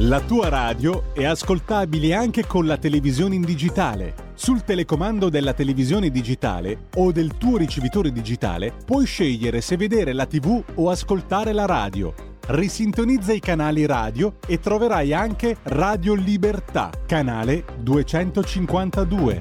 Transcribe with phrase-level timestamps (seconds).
[0.00, 4.14] La tua radio è ascoltabile anche con la televisione in digitale.
[4.34, 10.26] Sul telecomando della televisione digitale o del tuo ricevitore digitale puoi scegliere se vedere la
[10.26, 12.12] TV o ascoltare la radio.
[12.48, 19.40] Risintonizza i canali radio e troverai anche Radio Libertà, canale 252.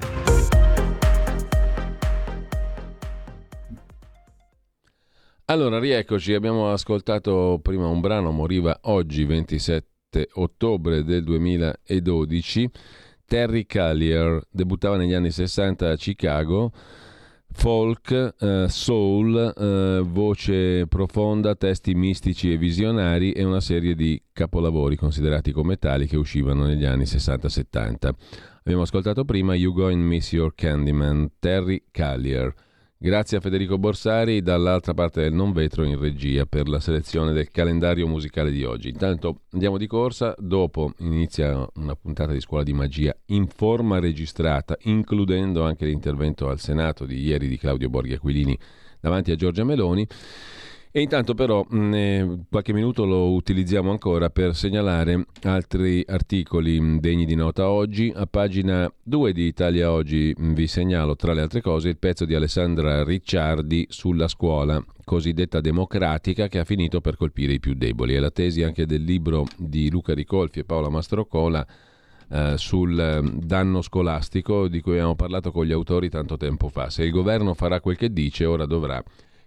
[5.47, 12.69] Allora, rieccoci, abbiamo ascoltato prima un brano, moriva oggi 27 7 ottobre del 2012,
[13.25, 16.71] Terry Callier debuttava negli anni 60 a Chicago.
[17.51, 24.95] Folk, eh, soul, eh, voce profonda, testi mistici e visionari e una serie di capolavori
[24.97, 28.13] considerati come tali che uscivano negli anni 60-70.
[28.59, 32.53] Abbiamo ascoltato prima You Go and Miss Your Candyman, Terry Callier.
[32.97, 37.51] Grazie a Federico Borsari dall'altra parte del non vetro in regia per la selezione del
[37.51, 38.87] calendario musicale di oggi.
[38.87, 44.77] Intanto andiamo di corsa, dopo inizia una puntata di scuola di magia in forma registrata,
[44.83, 48.57] includendo anche l'intervento al Senato di ieri di Claudio Borghi Aquilini
[49.01, 50.07] davanti a Giorgia Meloni.
[50.97, 57.25] E intanto però mh, mm, qualche minuto lo utilizziamo ancora per segnalare altri articoli degni
[57.25, 58.13] di nota oggi.
[58.15, 62.23] A pagina 2 di Italia Oggi mh, vi segnalo tra le altre cose il pezzo
[62.23, 68.13] di Alessandra Ricciardi sulla scuola cosiddetta democratica che ha finito per colpire i più deboli.
[68.13, 71.67] È la tesi anche del libro di Luca Ricolfi e Paola Mastrocola
[72.29, 76.89] eh, sul mm, danno scolastico di cui abbiamo parlato con gli autori tanto tempo fa.
[76.89, 79.03] Se il governo farà quel che dice, ora dovrà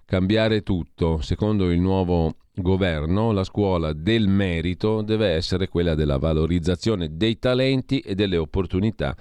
[0.09, 1.21] cambiare tutto.
[1.21, 8.01] Secondo il nuovo governo, la scuola del merito deve essere quella della valorizzazione dei talenti
[8.01, 9.15] e delle opportunità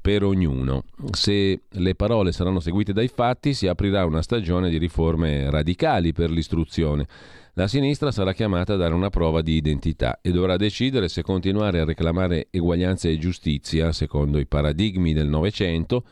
[0.00, 0.84] per ognuno.
[1.10, 6.30] Se le parole saranno seguite dai fatti, si aprirà una stagione di riforme radicali per
[6.30, 7.08] l'istruzione.
[7.54, 11.80] La sinistra sarà chiamata a dare una prova di identità e dovrà decidere se continuare
[11.80, 16.04] a reclamare eguaglianza e giustizia secondo i paradigmi del Novecento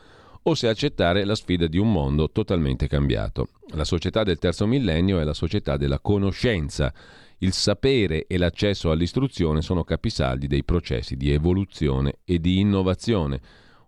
[0.49, 3.49] o se accettare la sfida di un mondo totalmente cambiato.
[3.73, 6.93] La società del terzo millennio è la società della conoscenza.
[7.39, 13.41] Il sapere e l'accesso all'istruzione sono capisaldi dei processi di evoluzione e di innovazione.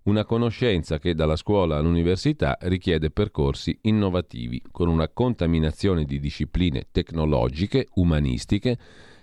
[0.04, 7.88] Una conoscenza che dalla scuola all'università richiede percorsi innovativi, con una contaminazione di discipline tecnologiche,
[7.96, 8.78] umanistiche,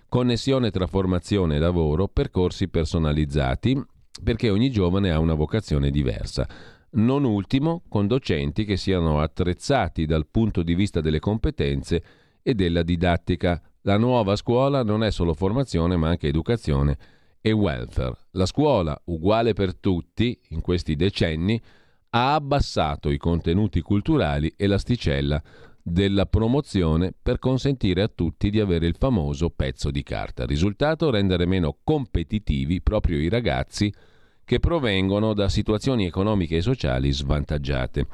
[0.09, 3.79] connessione tra formazione e lavoro, percorsi personalizzati,
[4.23, 6.49] perché ogni giovane ha una vocazione diversa
[6.97, 12.03] non ultimo con docenti che siano attrezzati dal punto di vista delle competenze
[12.43, 13.61] e della didattica.
[13.83, 16.99] La nuova scuola non è solo formazione ma anche educazione
[17.41, 18.17] e welfare.
[18.33, 21.61] La scuola, uguale per tutti in questi decenni,
[22.11, 25.43] ha abbassato i contenuti culturali e l'asticella
[25.83, 30.45] della promozione per consentire a tutti di avere il famoso pezzo di carta.
[30.45, 33.93] Risultato rendere meno competitivi proprio i ragazzi
[34.47, 38.07] che provengono da situazioni economiche e sociali svantaggiate.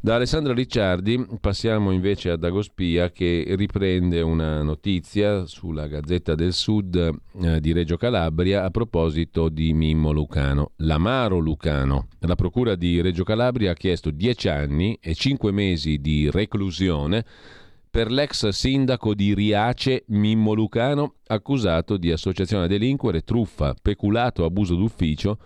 [0.00, 6.96] Da Alessandro Ricciardi passiamo invece a Dagospia che riprende una notizia sulla Gazzetta del Sud
[7.40, 12.08] eh, di Reggio Calabria a proposito di Mimmo Lucano, l'amaro Lucano.
[12.20, 17.24] La Procura di Reggio Calabria ha chiesto 10 anni e 5 mesi di reclusione
[17.96, 24.74] per l'ex sindaco di Riace Mimmo Lucano, accusato di associazione a delinquere, truffa, peculato, abuso
[24.74, 25.38] d'ufficio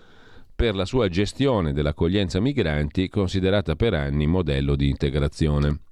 [0.52, 5.89] per la sua gestione dell'accoglienza migranti, considerata per anni modello di integrazione.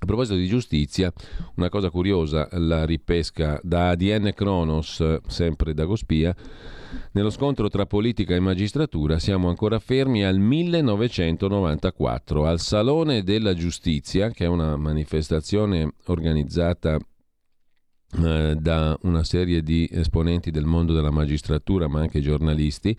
[0.00, 1.12] A proposito di giustizia,
[1.56, 6.32] una cosa curiosa la ripesca da ADN Kronos, sempre da Gospia,
[7.12, 14.30] nello scontro tra politica e magistratura siamo ancora fermi al 1994, al Salone della Giustizia,
[14.30, 16.96] che è una manifestazione organizzata
[18.24, 22.96] eh, da una serie di esponenti del mondo della magistratura, ma anche giornalisti,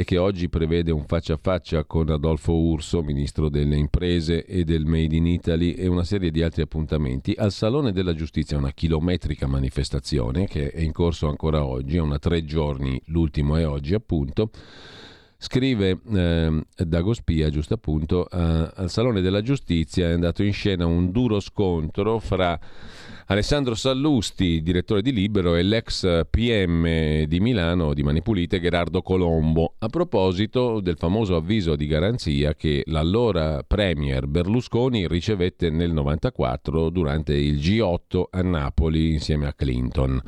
[0.00, 4.62] e che oggi prevede un faccia a faccia con Adolfo Urso, ministro delle imprese e
[4.62, 8.70] del Made in Italy e una serie di altri appuntamenti al Salone della Giustizia, una
[8.70, 13.92] chilometrica manifestazione che è in corso ancora oggi, è una tre giorni, l'ultimo è oggi
[13.92, 14.50] appunto.
[15.36, 21.10] Scrive eh, Dagospia, giusto appunto, eh, al Salone della Giustizia è andato in scena un
[21.10, 22.56] duro scontro fra
[23.30, 29.74] Alessandro Sallusti, direttore di Libero, e l'ex PM di Milano di Mani Pulite, Gerardo Colombo,
[29.80, 37.34] a proposito del famoso avviso di garanzia che l'allora Premier Berlusconi ricevette nel 1994 durante
[37.34, 40.22] il G8 a Napoli insieme a Clinton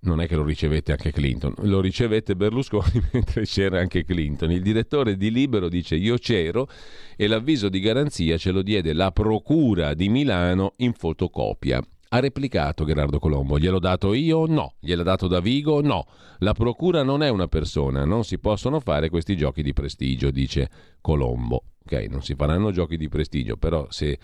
[0.00, 4.50] non è che lo ricevette anche Clinton, lo ricevette Berlusconi mentre c'era anche Clinton.
[4.50, 6.68] Il direttore di Libero dice io c'ero
[7.16, 11.82] e l'avviso di garanzia ce lo diede la Procura di Milano in fotocopia.
[12.10, 13.58] Ha replicato Gerardo Colombo.
[13.58, 14.46] Gliel'ho dato io?
[14.46, 14.74] No.
[14.80, 15.82] Gliel'ha dato Davigo?
[15.82, 16.06] No.
[16.38, 20.70] La procura non è una persona, non si possono fare questi giochi di prestigio, dice
[21.02, 21.64] Colombo.
[21.84, 24.18] Ok, non si faranno giochi di prestigio, però se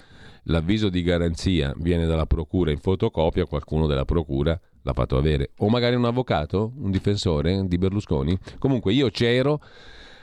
[0.44, 5.50] l'avviso di garanzia viene dalla procura in fotocopia, qualcuno della procura l'ha fatto avere.
[5.58, 8.38] O magari un avvocato, un difensore di Berlusconi.
[8.58, 9.60] Comunque io c'ero,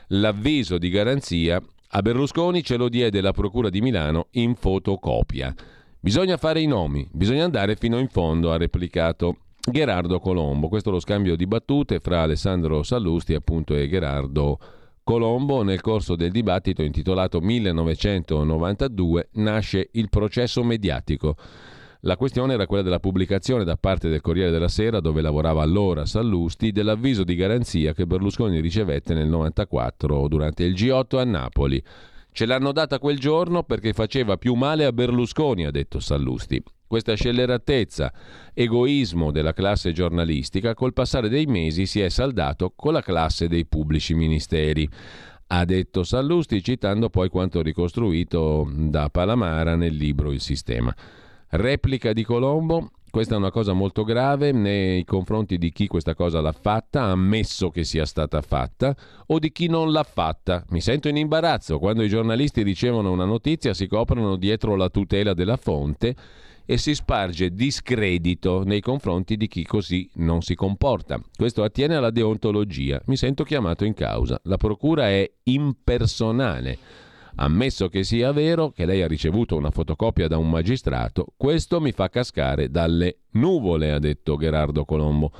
[0.07, 1.61] l'avviso di garanzia
[1.93, 5.53] a Berlusconi ce lo diede la procura di Milano in fotocopia.
[6.03, 10.67] Bisogna fare i nomi, bisogna andare fino in fondo, ha replicato Gerardo Colombo.
[10.67, 14.57] Questo è lo scambio di battute fra Alessandro Sallusti appunto, e Gerardo
[15.03, 15.61] Colombo.
[15.61, 21.35] Nel corso del dibattito intitolato 1992 nasce il processo mediatico.
[21.99, 26.07] La questione era quella della pubblicazione da parte del Corriere della Sera, dove lavorava allora
[26.07, 31.83] Sallusti, dell'avviso di garanzia che Berlusconi ricevette nel 1994 durante il G8 a Napoli.
[32.33, 36.63] Ce l'hanno data quel giorno perché faceva più male a Berlusconi, ha detto Sallusti.
[36.87, 38.11] Questa scelleratezza,
[38.53, 43.65] egoismo della classe giornalistica, col passare dei mesi si è saldato con la classe dei
[43.65, 44.87] pubblici ministeri.
[45.47, 50.93] Ha detto Sallusti citando poi quanto ricostruito da Palamara nel libro Il Sistema.
[51.49, 56.39] Replica di Colombo, questa è una cosa molto grave nei confronti di chi questa cosa
[56.39, 58.95] l'ha fatta, ammesso che sia stata fatta,
[59.27, 60.63] o di chi non l'ha fatta.
[60.69, 65.33] Mi sento in imbarazzo quando i giornalisti ricevono una notizia, si coprono dietro la tutela
[65.33, 66.15] della fonte
[66.65, 71.19] e si sparge discredito nei confronti di chi così non si comporta.
[71.35, 73.01] Questo attiene alla deontologia.
[73.07, 74.39] Mi sento chiamato in causa.
[74.43, 76.77] La procura è impersonale
[77.35, 81.91] Ammesso che sia vero che lei ha ricevuto una fotocopia da un magistrato, questo mi
[81.91, 85.31] fa cascare dalle nuvole, ha detto Gerardo Colombo.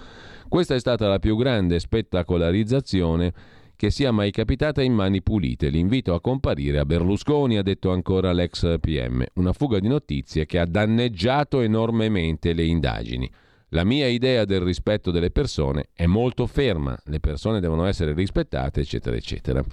[0.47, 3.33] Questa è stata la più grande spettacolarizzazione
[3.81, 5.69] che sia mai capitata in mani pulite.
[5.69, 9.25] L'invito a comparire a Berlusconi, ha detto ancora l'ex PM.
[9.35, 13.27] Una fuga di notizie che ha danneggiato enormemente le indagini.
[13.73, 18.81] La mia idea del rispetto delle persone è molto ferma, le persone devono essere rispettate,
[18.81, 19.63] eccetera, eccetera.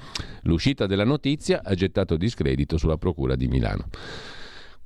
[0.43, 3.89] L'uscita della notizia ha gettato discredito sulla Procura di Milano.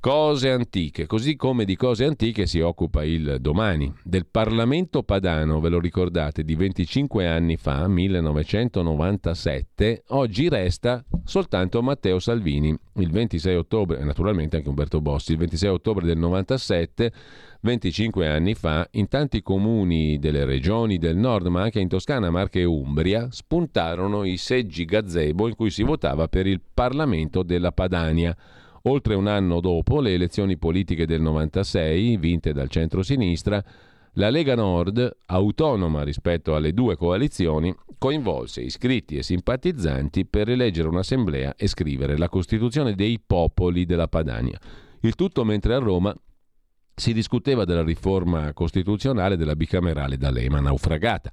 [0.03, 3.95] Cose antiche, così come di cose antiche si occupa il domani.
[4.03, 12.19] Del Parlamento padano, ve lo ricordate, di 25 anni fa, 1997, oggi resta soltanto Matteo
[12.19, 12.77] Salvini.
[12.97, 17.13] Il 26 ottobre, naturalmente anche Umberto Bossi, il 26 ottobre del 97
[17.61, 22.59] 25 anni fa, in tanti comuni delle regioni del nord, ma anche in Toscana, Marche
[22.59, 28.37] e Umbria, spuntarono i seggi gazebo in cui si votava per il Parlamento della Padania.
[28.83, 33.63] Oltre un anno dopo le elezioni politiche del 96, vinte dal centro-sinistra,
[34.17, 41.55] la Lega Nord, autonoma rispetto alle due coalizioni, coinvolse iscritti e simpatizzanti per eleggere un'assemblea
[41.57, 44.59] e scrivere la Costituzione dei popoli della Padania.
[45.01, 46.15] Il tutto mentre a Roma
[46.95, 51.31] si discuteva della riforma costituzionale della bicamerale da Lema naufragata.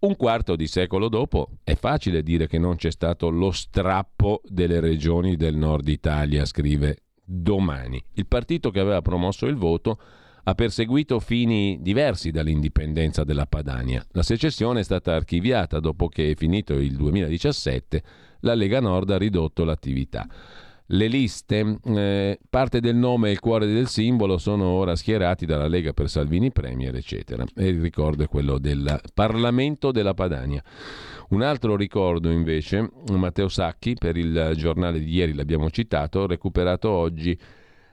[0.00, 4.78] Un quarto di secolo dopo è facile dire che non c'è stato lo strappo delle
[4.78, 8.00] regioni del nord Italia, scrive domani.
[8.12, 9.98] Il partito che aveva promosso il voto
[10.44, 14.06] ha perseguito fini diversi dall'indipendenza della Padania.
[14.12, 18.02] La secessione è stata archiviata dopo che, finito il 2017,
[18.42, 20.28] la Lega Nord ha ridotto l'attività
[20.90, 25.66] le liste, eh, parte del nome e il cuore del simbolo sono ora schierati dalla
[25.66, 27.44] Lega per Salvini Premier, eccetera.
[27.54, 30.62] E il ricordo è quello del Parlamento della Padania.
[31.30, 37.38] Un altro ricordo invece, Matteo Sacchi, per il giornale di ieri l'abbiamo citato, recuperato oggi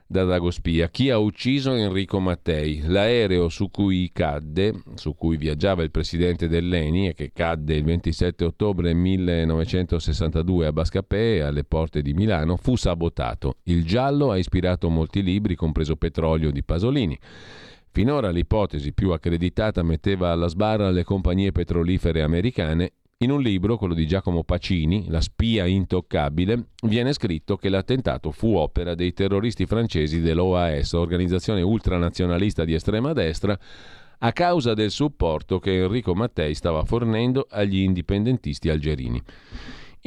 [0.08, 0.90] da Dagospia.
[0.90, 2.82] Chi ha ucciso Enrico Mattei?
[2.86, 8.46] L'aereo su cui cadde, su cui viaggiava il presidente dell'ENI e che cadde il 27
[8.46, 13.58] ottobre 1962 a Bascapè, alle porte di Milano, fu sabotato.
[13.64, 17.18] Il giallo ha ispirato molti libri, compreso Petrolio di Pasolini.
[17.92, 23.94] Finora l'ipotesi più accreditata metteva alla sbarra le compagnie petrolifere americane in un libro, quello
[23.94, 30.20] di Giacomo Pacini, La spia intoccabile, viene scritto che l'attentato fu opera dei terroristi francesi
[30.20, 33.58] dell'OAS, organizzazione ultranazionalista di estrema destra,
[34.20, 39.22] a causa del supporto che Enrico Mattei stava fornendo agli indipendentisti algerini.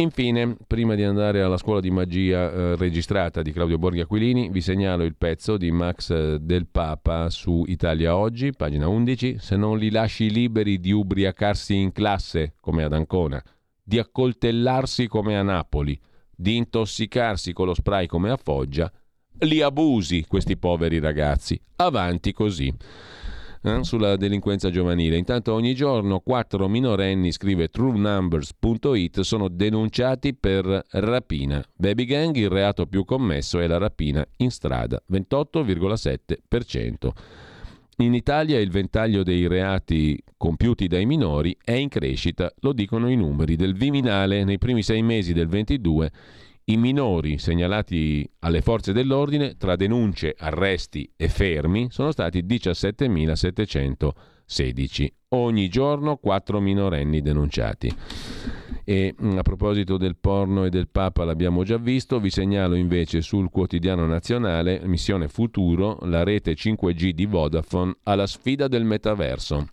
[0.00, 4.61] Infine, prima di andare alla scuola di magia eh, registrata di Claudio Borghi Aquilini, vi
[4.61, 9.38] segnalo il pezzo di Max eh, del Papa su Italia Oggi, pagina 11.
[9.40, 13.43] Se non li lasci liberi di ubriacarsi in classe, come ad Ancona,
[13.83, 15.99] di accoltellarsi come a Napoli,
[16.31, 18.88] di intossicarsi con lo spray come a Foggia,
[19.40, 21.61] li abusi questi poveri ragazzi.
[21.75, 22.73] Avanti così
[23.62, 25.17] eh, sulla delinquenza giovanile.
[25.17, 31.65] Intanto ogni giorno quattro minorenni, scrive truenumbers.it, sono denunciati per rapina.
[31.75, 37.11] Baby gang, il reato più commesso è la rapina in strada, 28,7%.
[38.00, 43.17] In Italia il ventaglio dei reati compiuti dai minori è in crescita, lo dicono i
[43.17, 44.45] numeri del Viminale.
[44.45, 46.12] Nei primi sei mesi del 22
[46.70, 55.06] i minori segnalati alle forze dell'ordine tra denunce, arresti e fermi sono stati 17.716.
[55.30, 57.94] Ogni giorno 4 minorenni denunciati.
[58.84, 63.20] E mm, a proposito del porno e del Papa l'abbiamo già visto, vi segnalo invece
[63.20, 69.68] sul quotidiano nazionale Missione Futuro, la rete 5G di Vodafone alla sfida del metaverso.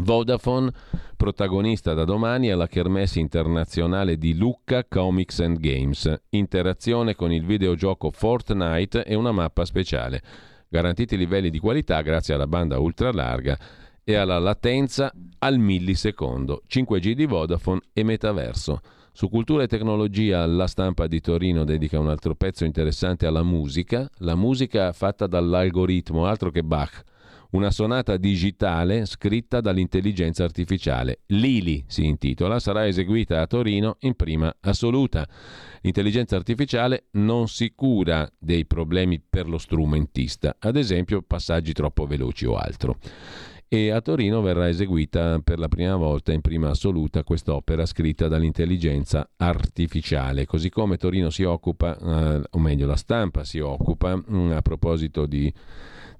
[0.00, 0.70] Vodafone,
[1.16, 8.10] protagonista da domani alla Kermesse internazionale di Lucca Comics and Games, interazione con il videogioco
[8.10, 10.22] Fortnite e una mappa speciale.
[10.68, 13.58] Garantiti livelli di qualità grazie alla banda ultralarga
[14.04, 18.80] e alla latenza al millisecondo, 5G di Vodafone e metaverso.
[19.12, 24.08] Su cultura e tecnologia la stampa di Torino dedica un altro pezzo interessante alla musica,
[24.18, 27.02] la musica fatta dall'algoritmo, altro che Bach,
[27.50, 31.20] una sonata digitale scritta dall'intelligenza artificiale.
[31.26, 35.26] Lili si intitola, sarà eseguita a Torino in prima assoluta.
[35.80, 42.46] L'intelligenza artificiale non si cura dei problemi per lo strumentista, ad esempio passaggi troppo veloci
[42.46, 42.98] o altro
[43.70, 49.28] e a Torino verrà eseguita per la prima volta in prima assoluta quest'opera scritta dall'intelligenza
[49.36, 54.50] artificiale, così come Torino si occupa, eh, o meglio la stampa si occupa, mh, mm,
[54.52, 55.52] a proposito di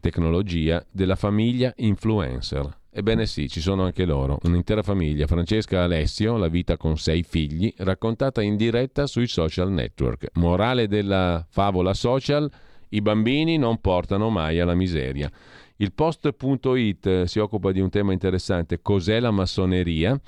[0.01, 2.77] tecnologia, della famiglia influencer.
[2.91, 7.73] Ebbene sì, ci sono anche loro, un'intera famiglia, Francesca Alessio, la vita con sei figli,
[7.79, 10.31] raccontata in diretta sui social network.
[10.35, 12.51] Morale della favola social,
[12.89, 15.31] i bambini non portano mai alla miseria.
[15.77, 20.21] Il post.it si occupa di un tema interessante, cos'è la massoneria?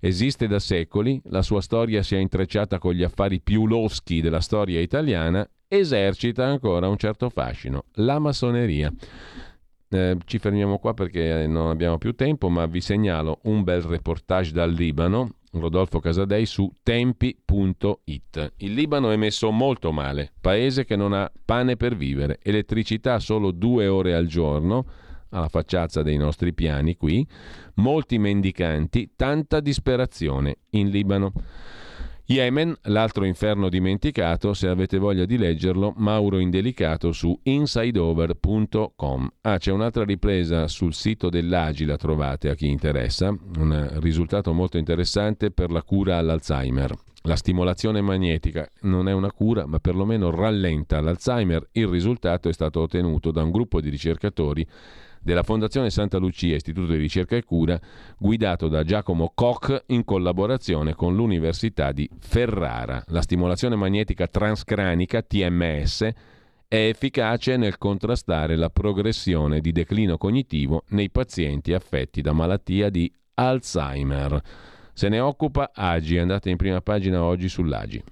[0.00, 4.40] Esiste da secoli, la sua storia si è intrecciata con gli affari più loschi della
[4.40, 8.92] storia italiana, esercita ancora un certo fascino, la massoneria.
[9.90, 14.52] Eh, ci fermiamo qua perché non abbiamo più tempo, ma vi segnalo un bel reportage
[14.52, 18.52] dal Libano, Rodolfo Casadei, su tempi.it.
[18.56, 23.50] Il Libano è messo molto male, paese che non ha pane per vivere, elettricità solo
[23.50, 24.84] due ore al giorno,
[25.30, 27.26] alla facciazza dei nostri piani qui,
[27.76, 31.32] molti mendicanti, tanta disperazione in Libano.
[32.30, 39.28] Yemen, l'altro inferno dimenticato, se avete voglia di leggerlo, Mauro Indelicato su insideover.com.
[39.40, 44.76] Ah, c'è un'altra ripresa sul sito dell'Agi, la trovate a chi interessa, un risultato molto
[44.76, 46.94] interessante per la cura all'Alzheimer.
[47.22, 51.68] La stimolazione magnetica non è una cura, ma perlomeno rallenta l'Alzheimer.
[51.72, 54.66] Il risultato è stato ottenuto da un gruppo di ricercatori
[55.22, 57.78] della Fondazione Santa Lucia, Istituto di Ricerca e Cura,
[58.18, 63.02] guidato da Giacomo Koch in collaborazione con l'Università di Ferrara.
[63.08, 66.08] La stimolazione magnetica transcranica, TMS,
[66.68, 73.10] è efficace nel contrastare la progressione di declino cognitivo nei pazienti affetti da malattia di
[73.34, 74.40] Alzheimer.
[74.92, 78.02] Se ne occupa Agi, andate in prima pagina oggi sull'Agi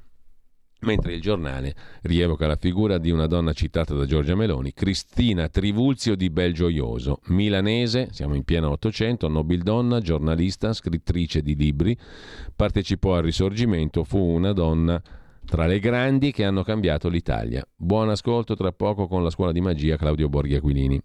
[0.86, 6.14] mentre il giornale rievoca la figura di una donna citata da Giorgia Meloni, Cristina Trivulzio
[6.14, 11.98] di Belgioioso, milanese, siamo in pieno Ottocento, nobildonna, giornalista, scrittrice di libri,
[12.54, 15.02] partecipò al risorgimento, fu una donna
[15.44, 17.64] tra le grandi che hanno cambiato l'Italia.
[17.74, 21.00] Buon ascolto tra poco con la scuola di magia Claudio Borghi Aquilini.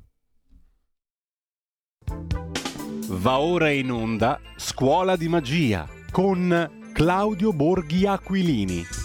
[3.07, 9.00] Va ora in onda Scuola di magia con Claudio Borghi Aquilini.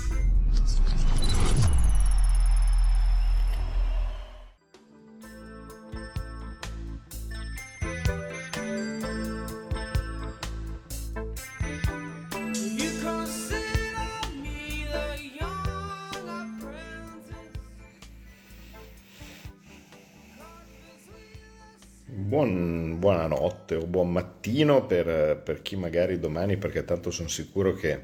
[23.07, 28.01] Buonanotte o buon mattino per, per, chi magari domani, perché tanto sono sicuro che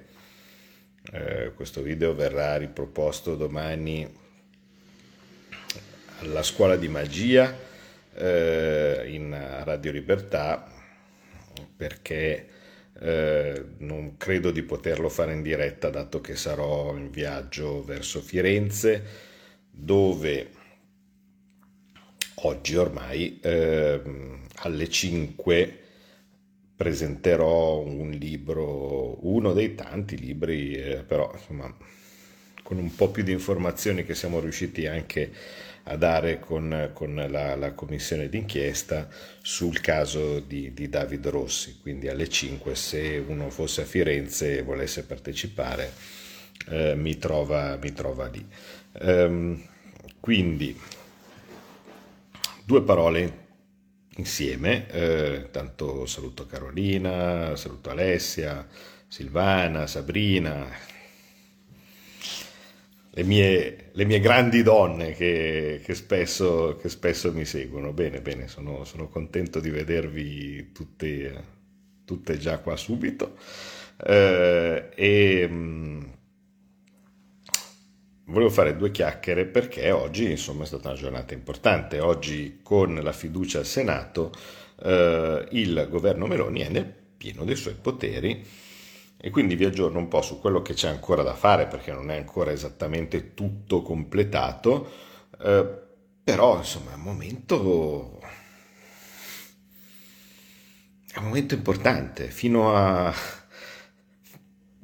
[1.11, 4.09] eh, questo video verrà riproposto domani
[6.21, 7.53] alla scuola di magia
[8.15, 10.71] eh, in Radio Libertà,
[11.77, 12.49] perché
[13.01, 19.03] eh, non credo di poterlo fare in diretta dato che sarò in viaggio verso Firenze,
[19.69, 20.51] dove
[22.45, 25.79] oggi ormai eh, alle 5
[26.77, 31.75] presenterò un libro, uno dei tanti libri, eh, però insomma
[32.63, 35.31] con un po' più di informazioni che siamo riusciti anche
[35.85, 39.09] a dare con, con la, la, commissione d'inchiesta
[39.43, 41.79] sul caso di, di David Rossi.
[41.81, 45.93] Quindi alle 5 se uno fosse a Firenze e volesse partecipare
[46.69, 48.47] eh, mi, trova, mi, trova, lì.
[49.01, 49.61] Um,
[50.21, 50.79] quindi
[52.65, 53.42] due parole
[54.17, 54.89] insieme.
[54.91, 58.67] Eh, tanto saluto Carolina, saluto Alessia,
[59.07, 60.67] Silvana, Sabrina,
[63.15, 67.93] le mie, le mie grandi donne che, che, spesso, che, spesso, mi seguono.
[67.93, 71.45] Bene, bene, sono, sono contento di vedervi tutte,
[72.05, 73.37] tutte già qua subito.
[74.05, 76.03] Eh, e mm,
[78.27, 82.01] volevo fare due chiacchiere perché oggi insomma è stata una giornata importante.
[82.01, 84.33] Oggi con la fiducia al Senato
[84.83, 88.45] eh, il governo Meloni è nel pieno dei suoi poteri
[89.17, 92.11] e quindi vi aggiorno un po' su quello che c'è ancora da fare perché non
[92.11, 94.91] è ancora esattamente tutto completato,
[95.41, 95.81] eh,
[96.25, 98.21] però insomma è un momento
[101.13, 102.29] è un momento importante.
[102.29, 103.15] Fino a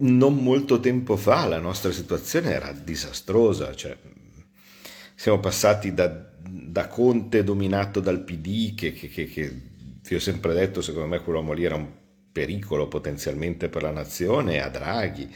[0.01, 3.97] non molto tempo fa la nostra situazione era disastrosa, cioè,
[5.15, 6.07] siamo passati da,
[6.39, 9.61] da, Conte dominato dal PD, che, che, che, che
[10.03, 11.89] vi ho sempre detto, secondo me quell'uomo lì era un
[12.31, 15.35] pericolo potenzialmente per la nazione, a Draghi.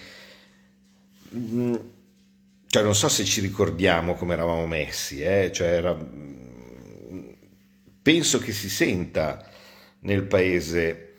[1.34, 1.74] Mm,
[2.68, 5.50] cioè, non so se ci ricordiamo come eravamo messi, eh?
[5.52, 5.96] cioè, era...
[8.00, 9.44] penso che si senta
[10.00, 11.14] nel paese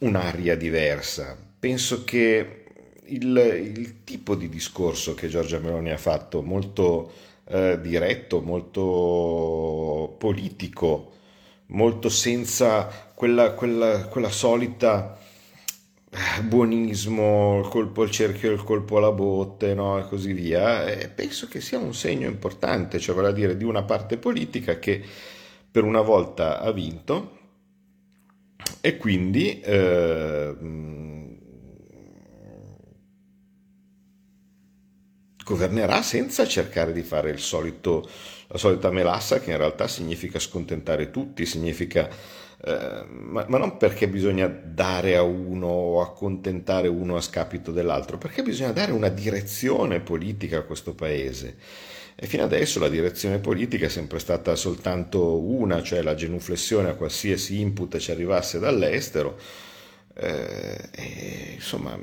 [0.00, 1.36] un'aria diversa.
[1.58, 2.61] Penso che
[3.06, 7.12] il, il, tipo di discorso che Giorgia Meloni ha fatto, molto
[7.46, 11.12] eh, diretto, molto politico,
[11.66, 15.18] molto senza quella, quella, quella solita
[16.10, 19.98] eh, buonismo, il colpo al cerchio il colpo alla botte, no?
[19.98, 23.64] e così via, e penso che sia un segno importante, cioè vale a dire di
[23.64, 25.02] una parte politica che
[25.70, 27.38] per una volta ha vinto
[28.80, 30.54] e quindi eh,
[35.44, 38.08] governerà senza cercare di fare solito,
[38.48, 42.08] la solita melassa che in realtà significa scontentare tutti, significa,
[42.64, 48.18] eh, ma, ma, non perché bisogna dare a uno o accontentare uno a scapito dell'altro,
[48.18, 51.56] perché bisogna dare una direzione politica a questo paese.
[52.14, 56.94] E fino adesso la direzione politica è sempre stata soltanto una, cioè la genuflessione a
[56.94, 59.38] qualsiasi input ci arrivasse dall'estero.
[60.14, 61.98] Eh, e, insomma,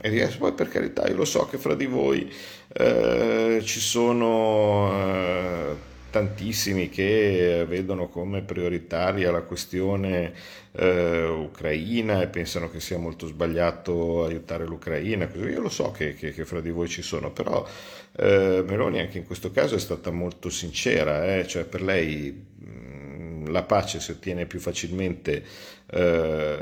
[0.00, 2.32] e dire, poi per carità, io lo so che fra di voi
[2.72, 5.74] eh, ci sono eh,
[6.10, 10.32] tantissimi che vedono come prioritaria la questione
[10.72, 15.28] eh, ucraina e pensano che sia molto sbagliato aiutare l'Ucraina.
[15.34, 17.66] Io lo so che, che, che fra di voi ci sono, però
[18.16, 22.48] eh, Meloni anche in questo caso è stata molto sincera, eh, cioè per lei
[23.46, 25.44] la pace si ottiene più facilmente
[25.86, 26.58] eh,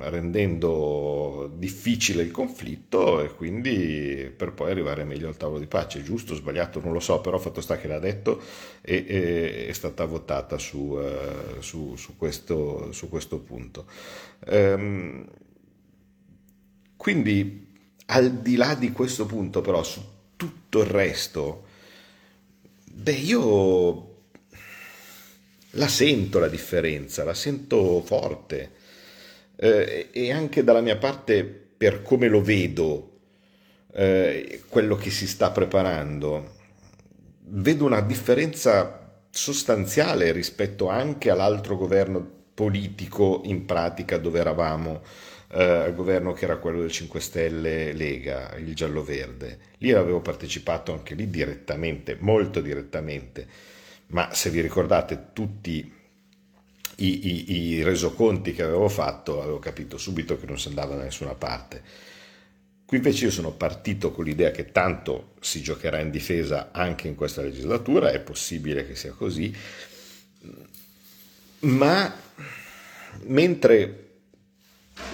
[0.00, 6.02] rendendo difficile il conflitto e quindi per poi arrivare meglio al tavolo di pace.
[6.02, 8.40] Giusto o sbagliato non lo so, però fatto sta che l'ha detto
[8.82, 13.86] e, e è stata votata su, uh, su, su, questo, su questo, punto.
[14.50, 15.24] Um,
[16.96, 17.66] quindi
[18.06, 20.02] al di là di questo punto però su
[20.36, 21.66] tutto il resto,
[22.92, 24.07] beh io
[25.78, 28.70] la sento la differenza, la sento forte
[29.56, 33.12] eh, e anche dalla mia parte per come lo vedo
[33.92, 36.56] eh, quello che si sta preparando,
[37.44, 45.02] vedo una differenza sostanziale rispetto anche all'altro governo politico in pratica dove eravamo
[45.50, 49.58] eh, governo che era quello del 5 Stelle Lega, il giallo-verde.
[49.78, 53.46] Lì avevo partecipato anche lì direttamente, molto direttamente,
[54.08, 55.92] ma se vi ricordate tutti
[56.96, 61.02] i, i, i resoconti che avevo fatto avevo capito subito che non si andava da
[61.02, 61.82] nessuna parte.
[62.84, 67.14] Qui invece io sono partito con l'idea che tanto si giocherà in difesa anche in
[67.14, 69.54] questa legislatura, è possibile che sia così,
[71.60, 72.14] ma
[73.24, 74.06] mentre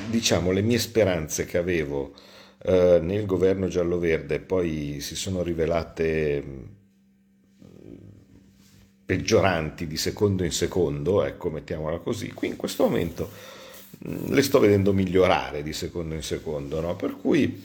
[0.09, 2.14] diciamo le mie speranze che avevo
[2.62, 6.42] eh, nel governo giallo-verde poi si sono rivelate
[9.05, 13.31] peggioranti di secondo in secondo, ecco, mettiamola così, qui in questo momento
[14.07, 16.97] mm, le sto vedendo migliorare di secondo in secondo, no?
[16.97, 17.62] per cui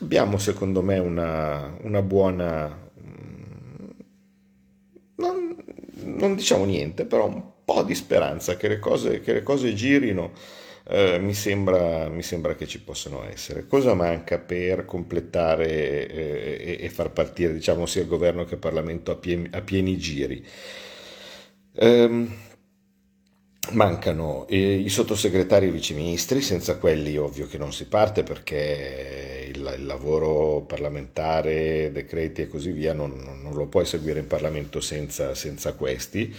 [0.00, 3.90] abbiamo secondo me una, una buona, mm,
[5.16, 5.56] non,
[6.02, 10.32] non, diciamo niente, però un po' di speranza che le cose, che le cose girino
[10.86, 13.66] eh, mi, sembra, mi, sembra, che ci possano essere.
[13.66, 18.60] Cosa manca per completare eh, e, e, far partire diciamo, sia il governo che il
[18.60, 20.44] Parlamento a pieni, a pieni giri?
[21.76, 22.32] Um,
[23.72, 29.50] mancano eh, i sottosegretari e i viceministri, senza quelli ovvio che non si parte perché
[29.54, 34.80] il, il lavoro parlamentare, decreti e così via non, non, lo puoi seguire in Parlamento
[34.80, 36.34] senza, senza questi.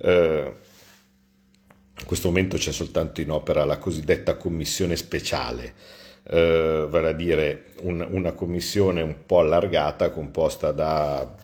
[0.00, 0.52] Uh,
[1.98, 5.74] in questo momento c'è soltanto in opera la cosiddetta commissione speciale,
[6.30, 11.36] eh, vale a dire un, una commissione un po' allargata composta da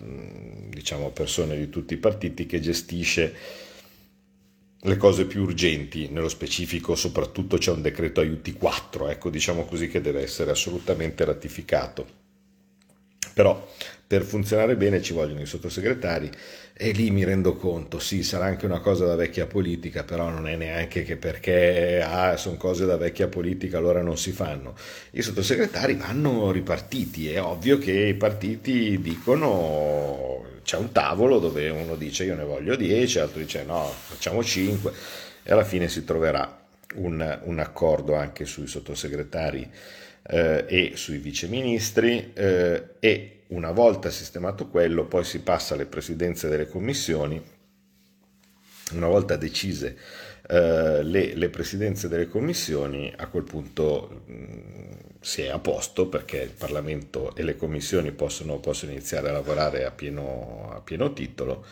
[0.68, 3.34] diciamo, persone di tutti i partiti che gestisce
[4.86, 9.88] le cose più urgenti, nello specifico soprattutto c'è un decreto aiuti 4, ecco diciamo così
[9.88, 12.23] che deve essere assolutamente ratificato.
[13.32, 13.66] Però
[14.06, 16.30] per funzionare bene ci vogliono i sottosegretari
[16.76, 20.46] e lì mi rendo conto, sì, sarà anche una cosa da vecchia politica, però non
[20.46, 24.74] è neanche che perché ah, sono cose da vecchia politica allora non si fanno.
[25.12, 31.94] I sottosegretari vanno ripartiti, è ovvio che i partiti dicono c'è un tavolo dove uno
[31.94, 34.92] dice io ne voglio 10, l'altro dice no, facciamo 5
[35.44, 36.62] e alla fine si troverà
[36.96, 39.70] un, un accordo anche sui sottosegretari
[40.26, 46.48] eh, e sui viceministri eh, e una volta sistemato quello poi si passa alle presidenze
[46.48, 47.42] delle commissioni,
[48.92, 49.96] una volta decise
[50.46, 56.42] eh, le, le, presidenze delle commissioni a quel punto mh, si è a posto perché
[56.42, 61.64] il Parlamento e le commissioni possono, possono iniziare a lavorare a pieno, a pieno titolo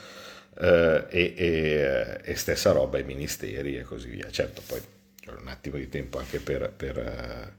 [0.58, 4.30] eh, e, e, e, stessa roba ai ministeri e così via.
[4.30, 4.80] Certo, poi
[5.20, 7.54] c'è un attimo di tempo anche per, per,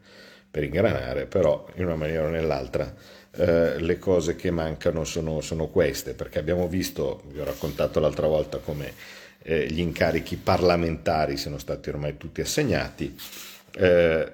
[0.53, 2.93] per ingranare, però in una maniera o nell'altra
[3.31, 8.27] eh, le cose che mancano sono, sono, queste, perché abbiamo visto, vi ho raccontato l'altra
[8.27, 8.93] volta come
[9.41, 13.19] eh, gli incarichi parlamentari siano stati ormai tutti assegnati,
[13.77, 14.31] eh,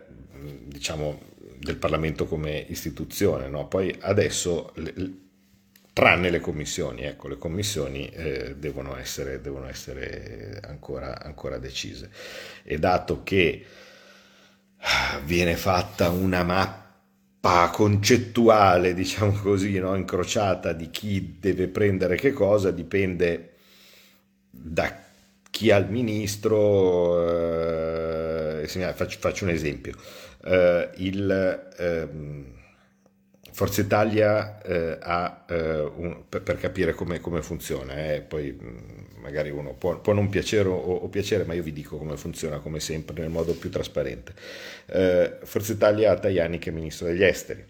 [0.66, 1.22] diciamo
[1.58, 3.70] del Parlamento come istituzione, no?
[3.70, 4.94] poi adesso, le,
[5.94, 12.10] tranne le commissioni, ecco, le commissioni eh, devono essere, devono essere ancora, ancora, decise.
[12.64, 13.64] E dato che
[15.26, 19.96] viene fatta una mappa concettuale, diciamo così, no?
[19.96, 23.54] incrociata di chi deve prendere che cosa, dipende
[24.50, 25.08] da
[25.50, 27.28] chi ha il ministro,
[28.62, 29.94] eh, faccio, faccio un esempio
[30.44, 32.58] eh, il, ehm,
[33.52, 39.09] Forza Italia eh, ha, eh, un, per, per, capire come, come funziona, eh, poi mm,
[39.20, 42.60] magari uno può, può non piacere o, o, piacere, ma io vi dico come funziona,
[42.60, 44.34] come sempre, nel modo più trasparente.
[44.88, 47.66] Eh, Forza Italia ha Tajani che è ministro degli esteri.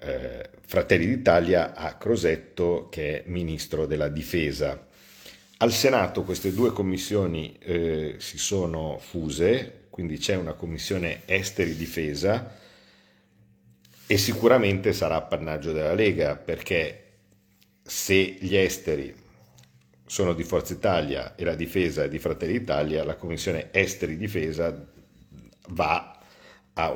[0.00, 4.86] Eh, Fratelli d'Italia ha Crosetto che è ministro della difesa.
[5.58, 12.56] Al Senato queste due commissioni eh, si sono fuse, quindi c'è una commissione esteri difesa
[14.06, 17.02] e sicuramente sarà appannaggio della Lega perché
[17.82, 19.12] se gli esteri
[20.08, 24.74] sono di Forza Italia e la difesa è di Fratelli d'Italia, la commissione esteri difesa
[25.68, 26.18] va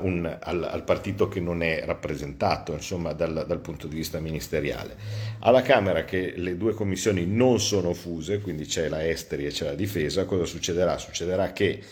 [0.00, 4.96] un, al, al, partito che non è rappresentato insomma, dal, dal, punto di vista ministeriale.
[5.40, 9.64] Alla Camera che le due commissioni non sono fuse, quindi c'è la esteri e c'è
[9.64, 10.98] la difesa, cosa succederà?
[10.98, 11.82] Succederà che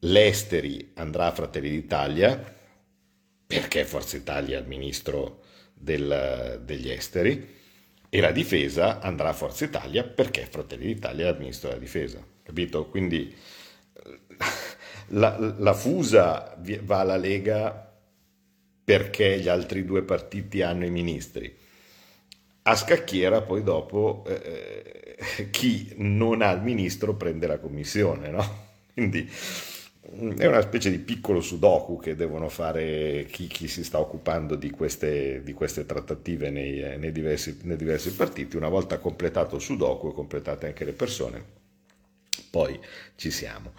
[0.00, 2.56] l'esteri andrà a Fratelli d'Italia,
[3.46, 7.58] perché Forza Italia è il ministro del, degli esteri,
[8.10, 12.20] e la difesa andrà a Forza Italia perché Fratelli d'Italia è il ministro della difesa,
[12.42, 12.86] capito?
[12.86, 13.32] Quindi
[15.08, 17.88] la, la fusa va alla Lega
[18.84, 21.56] perché gli altri due partiti hanno i ministri.
[22.62, 28.68] A scacchiera poi dopo eh, eh chi non ha il ministro prende la commissione, no?
[28.92, 29.30] Quindi
[30.02, 34.70] è una specie di piccolo sudoku che devono fare chi, chi si sta occupando di
[34.70, 38.56] queste, di queste trattative nei, nei, diversi, nei, diversi, partiti.
[38.56, 41.44] Una volta completato il sudoku e completate anche le persone,
[42.50, 42.80] poi
[43.16, 43.72] ci siamo.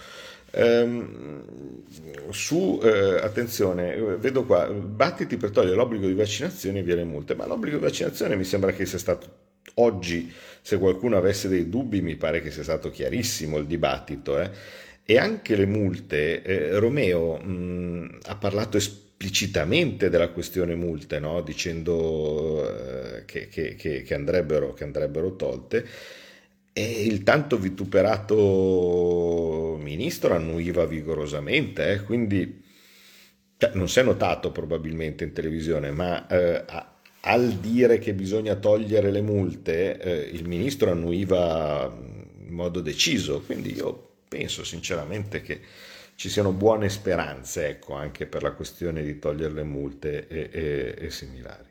[0.51, 1.83] Ehm,
[2.29, 7.33] su, eh, attenzione, vedo qua, battiti per togliere l'obbligo di vaccinazione e via le multe,
[7.33, 10.31] ma l'obbligo di vaccinazione mi sembra che sia stato oggi,
[10.61, 14.39] se qualcuno avesse dei dubbi, mi pare che sia stato chiarissimo il dibattito.
[14.39, 21.41] Eh e anche le multe, eh, Romeo mh, ha parlato esplicitamente della questione multe, no?
[21.41, 25.85] dicendo eh, che, che, che, andrebbero, che andrebbero tolte.
[26.73, 32.01] E il tanto vituperato ministro annuiva vigorosamente, eh?
[32.03, 32.63] quindi
[33.57, 36.63] cioè, non si è notato probabilmente in televisione, ma eh,
[37.21, 41.93] al dire che bisogna togliere le multe, eh, il ministro annuiva
[42.39, 45.59] in modo deciso, quindi io penso sinceramente che
[46.15, 50.95] ci siano buone speranze ecco, anche per la questione di togliere le multe e, e,
[50.97, 51.67] e similari.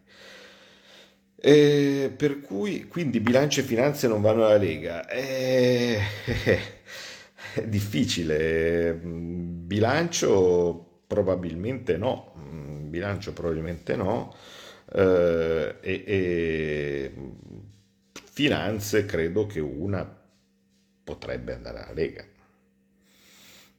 [1.36, 5.06] E per cui quindi bilancio e finanze non vanno alla Lega.
[5.06, 5.98] È,
[7.54, 8.92] è difficile.
[8.92, 12.34] Bilancio probabilmente no.
[12.90, 14.34] Bilancio probabilmente no.
[14.92, 17.12] Eh, e, e
[18.12, 20.04] finanze credo che una
[21.04, 22.24] potrebbe andare alla Lega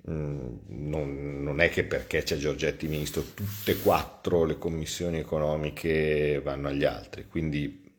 [0.03, 6.69] non, non, è che perché c'è Giorgetti ministro tutte e quattro le commissioni economiche vanno
[6.69, 7.93] agli altri, quindi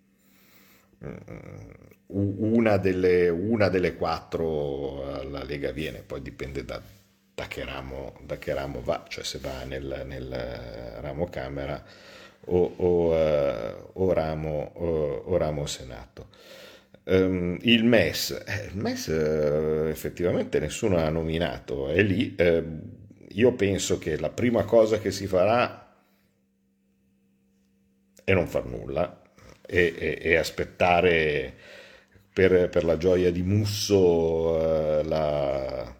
[1.04, 1.16] mm,
[2.08, 6.80] una delle, una delle quattro alla Lega viene, poi dipende da,
[7.34, 10.28] da, che, ramo, da che, ramo, va, cioè se va nel, nel
[11.00, 11.82] ramo Camera
[12.46, 16.28] o, o, uh, o, ramo, o ramo Senato.
[17.04, 22.34] Um, il MES, eh, il MES eh, effettivamente nessuno ha nominato, è lì.
[22.36, 22.64] Eh,
[23.30, 25.82] io penso che la prima cosa che si farà
[28.24, 29.20] è non far nulla
[29.66, 31.54] e, e, e aspettare
[32.32, 34.60] per, per, la gioia di Musso
[35.00, 35.94] eh, la,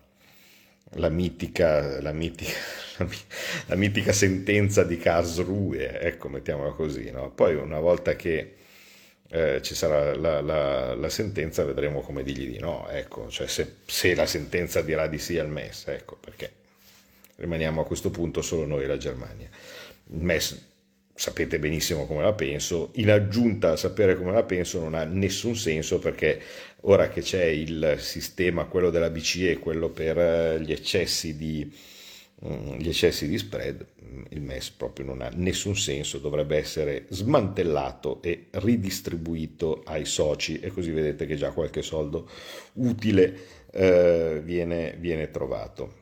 [0.91, 2.53] la, mitica, la, mitica,
[3.67, 7.11] la, mitica, sentenza di Karlsruhe, ecco, mettiamola così.
[7.11, 7.33] No?
[7.33, 8.55] Poi una volta che
[9.33, 13.77] eh, ci sarà la, la, la, sentenza, vedremo come dirgli di no, ecco, cioè se,
[13.87, 16.53] se, la sentenza dirà di sì al MES, ecco, perché
[17.37, 19.49] rimaniamo a questo punto solo noi e la Germania.
[20.13, 20.71] Il MES
[21.15, 25.57] sapete benissimo come la penso, in aggiunta a sapere come la penso non ha nessun
[25.57, 26.41] senso perché
[26.83, 31.91] ora che c'è il sistema, quello della BCE, quello per eh, gli eccessi di
[32.45, 33.87] Mm, gli eccessi di spread,
[34.31, 40.71] il MES proprio non ha nessun senso, dovrebbe essere smantellato e ridistribuito ai soci e
[40.71, 42.29] così vedete che già qualche soldo
[42.75, 46.02] utile eh, viene, viene trovato.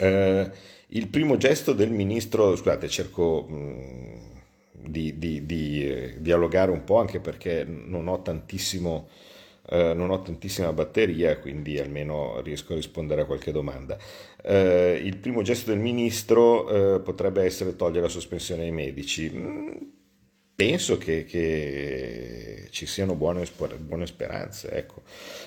[0.00, 0.50] Eh,
[0.88, 4.14] il primo gesto del ministro, scusate, cerco mm,
[4.72, 9.08] di, di, di eh, dialogare un po' anche perché non ho tantissimo...
[9.72, 13.96] Uh, non ho tantissima batteria, quindi almeno riesco a rispondere a qualche domanda.
[14.42, 19.30] Uh, il primo gesto del ministro uh, potrebbe essere togliere la sospensione ai medici.
[19.32, 19.68] Mm,
[20.56, 23.44] penso che, che, ci siano buone,
[23.78, 24.72] buone speranze.
[24.72, 25.02] Ecco.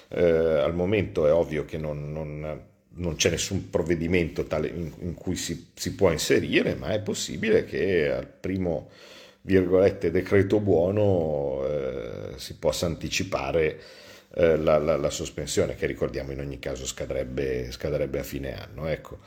[0.07, 2.61] al momento è ovvio che non, non
[2.95, 7.65] non c'è nessun provvedimento tale in, in cui si, si, può inserire, ma è possibile
[7.65, 8.89] che al primo
[9.41, 13.79] virgolette decreto buono eh, si possa anticipare
[14.36, 18.88] eh, la, la, la, sospensione, che ricordiamo in ogni caso scadrebbe, scadrebbe a fine anno.
[18.88, 19.19] Ecco.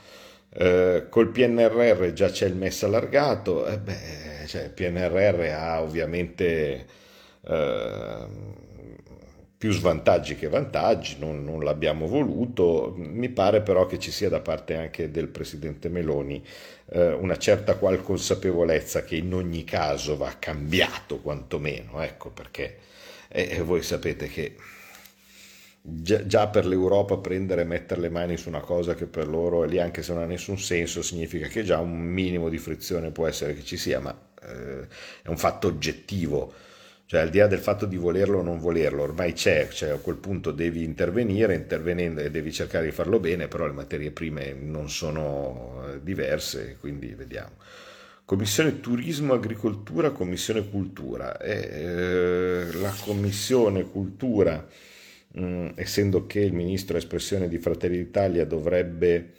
[0.49, 6.85] Eh, col PNRR già c'è il MES allargato, eh beh, cioè, il PNRR ha ovviamente
[7.45, 8.25] eh,
[9.57, 14.39] più svantaggi che vantaggi, non, non, l'abbiamo voluto, mi pare però che ci sia da
[14.39, 16.45] parte anche del Presidente Meloni
[16.91, 22.77] eh, una certa qual consapevolezza che in ogni caso va cambiato quantomeno, ecco perché
[23.29, 24.55] eh, voi sapete che
[25.81, 29.63] già, già, per l'Europa prendere e mettere le mani su una cosa che per loro
[29.63, 33.09] è lì anche se non ha nessun senso significa che già un minimo di frizione
[33.09, 34.87] può essere che ci sia, ma eh,
[35.23, 36.53] è un fatto oggettivo
[37.07, 39.97] cioè al di là del fatto di volerlo o non volerlo, ormai c'è, cioè a
[39.97, 44.51] quel punto devi intervenire, intervenendo e devi cercare di farlo bene, però le materie prime
[44.51, 47.55] non sono eh, diverse, quindi vediamo.
[48.25, 51.39] Commissione Turismo, Agricoltura, Commissione Cultura.
[51.39, 54.67] Eh, la Commissione Cultura,
[55.31, 59.31] mh, mm, essendo che il ministro espressione di Fratelli d'Italia dovrebbe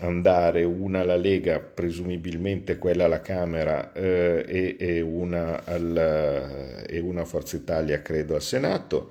[0.00, 7.24] andare una alla Lega, presumibilmente quella alla Camera eh, e, e, una al, e una
[7.24, 9.10] Forza Italia credo al Senato.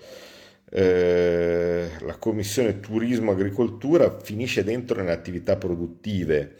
[0.69, 6.55] Eh, la Commissione Turismo Agricoltura finisce dentro nelle attività produttive.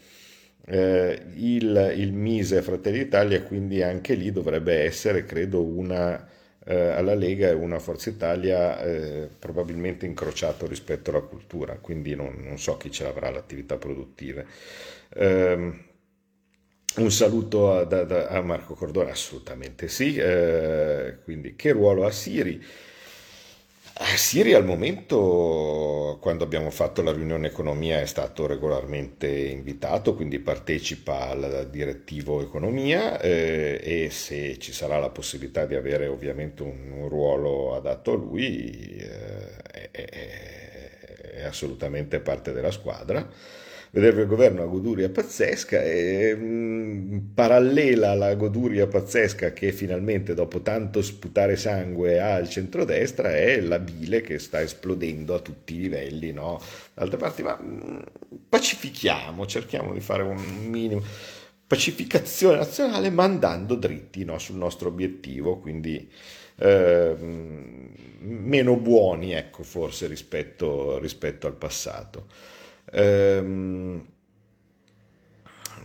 [0.65, 6.27] Eh, il, il Mise Fratelli d'Italia quindi anche lì dovrebbe essere credo una
[6.73, 12.59] alla Lega e una Forza Italia eh, probabilmente incrociato rispetto alla cultura, quindi non, non
[12.59, 14.45] so chi ce l'avrà l'attività produttive.
[15.15, 15.85] Um,
[16.97, 20.15] un saluto a, a, a, Marco Cordone, assolutamente sì.
[20.15, 22.63] Eh, quindi, che ruolo ha Siri?
[23.99, 30.39] Eh, Siri al momento, quando abbiamo fatto la riunione economia, è stato regolarmente invitato, quindi
[30.39, 36.91] partecipa al direttivo economia eh, e se ci sarà la possibilità di avere ovviamente un,
[36.91, 40.09] un ruolo adatto a lui, eh, è, è,
[41.37, 43.27] è, assolutamente parte della squadra.
[43.91, 50.33] Vedervi al governo una goduria pazzesca e mh, mm, parallela alla goduria pazzesca che finalmente
[50.33, 55.75] dopo tanto sputare sangue ha il centrodestra è la bile che sta esplodendo a tutti
[55.75, 56.61] i livelli, no?
[56.93, 57.99] D'altra parte, ma mh, mm,
[58.49, 61.01] pacifichiamo, cerchiamo di fare un minimo
[61.67, 66.09] pacificazione nazionale ma andando dritti no, sul nostro obiettivo, quindi
[66.59, 67.15] eh,
[68.19, 72.27] meno buoni, ecco, forse rispetto, rispetto al passato.
[72.91, 74.05] Ehm,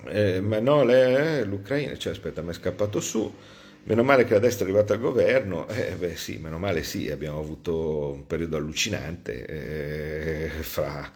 [0.06, 3.32] eh, ma no, le, l'Ucraina, cioè aspetta, mi è scappato su.
[3.84, 7.10] Meno male che la destra è arrivata al governo, eh, beh sì, meno male sì,
[7.10, 11.10] abbiamo avuto un periodo allucinante eh, fra,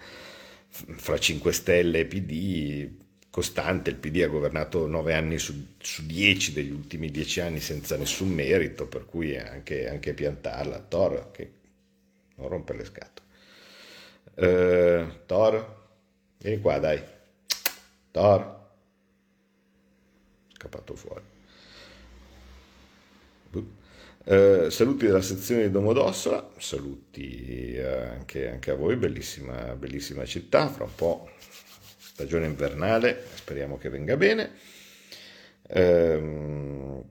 [0.69, 2.89] fra 5 Stelle e PD,
[3.31, 7.97] costante, il PD ha governato 9 anni su, su 10 degli ultimi 10 anni senza
[7.97, 11.51] nessun merito, per cui anche, anche piantarla, Thor, che
[12.37, 13.26] non rompe le scatole.
[14.35, 15.77] Uh, Thor,
[16.39, 17.03] vieni qua dai.
[18.11, 18.55] Thor.
[20.53, 21.35] Scappato fuori.
[24.25, 30.83] Uh, saluti dalla sezione di Domodossola, saluti anche, anche, a voi, bellissima, bellissima città, fra
[30.83, 31.31] un po'
[32.17, 34.51] stagione invernale, speriamo che venga bene.
[35.69, 37.05] Ehm,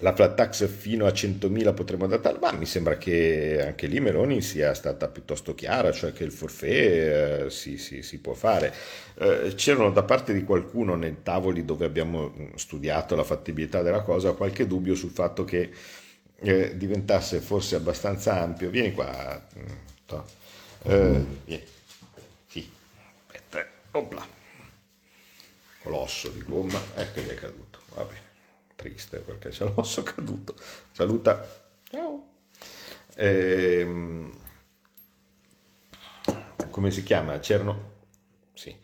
[0.00, 4.42] la flat tax fino a 100.000 potremmo datarla, ma mi sembra che anche lì Meloni
[4.42, 8.74] sia stata piuttosto chiara, cioè che il forfè eh, si, si, si, può fare.
[9.14, 14.02] Eh, c'erano da parte di qualcuno nei tavoli dove abbiamo mm, studiato la fattibilità della
[14.02, 15.70] cosa qualche dubbio sul fatto che
[16.40, 18.68] eh, diventasse forse abbastanza ampio.
[18.68, 19.64] Vieni qua, mm.
[20.82, 21.64] Eh, vieni.
[22.46, 22.70] Sì,
[23.28, 24.26] aspetta, opla.
[25.82, 28.25] Colosso di gomma, ecco gli è caduto, va bene
[28.86, 30.54] triste perché c'è l'osso caduto.
[30.92, 31.46] Saluta.
[31.90, 32.28] Ciao.
[33.16, 34.32] Ehm,
[36.70, 37.38] come si chiama?
[37.40, 37.94] C'erano...
[38.54, 38.74] Sì.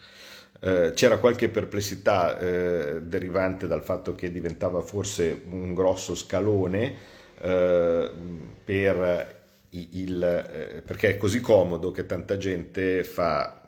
[0.61, 6.95] Eh, c'era qualche perplessità eh, derivante dal fatto che diventava forse un grosso scalone
[7.41, 8.11] eh,
[8.65, 13.62] per il, eh, perché è così comodo che tanta gente fa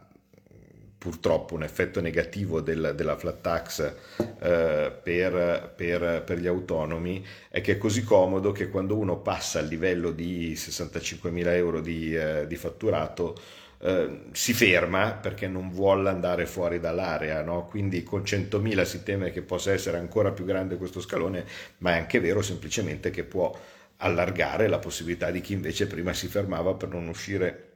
[1.05, 3.95] purtroppo un effetto negativo del, della flat tax
[4.41, 9.59] eh, per, per, per, gli autonomi è che è così comodo che quando uno passa
[9.59, 13.39] al livello di 65.000 euro di, eh, di fatturato
[13.81, 17.67] eh, si ferma perché non vuole andare fuori dall'area, no?
[17.67, 21.45] quindi con 100.000 si teme che possa essere ancora più grande questo scalone,
[21.79, 23.55] ma è anche vero semplicemente che può
[23.99, 27.74] allargare la possibilità di chi invece prima si fermava per non uscire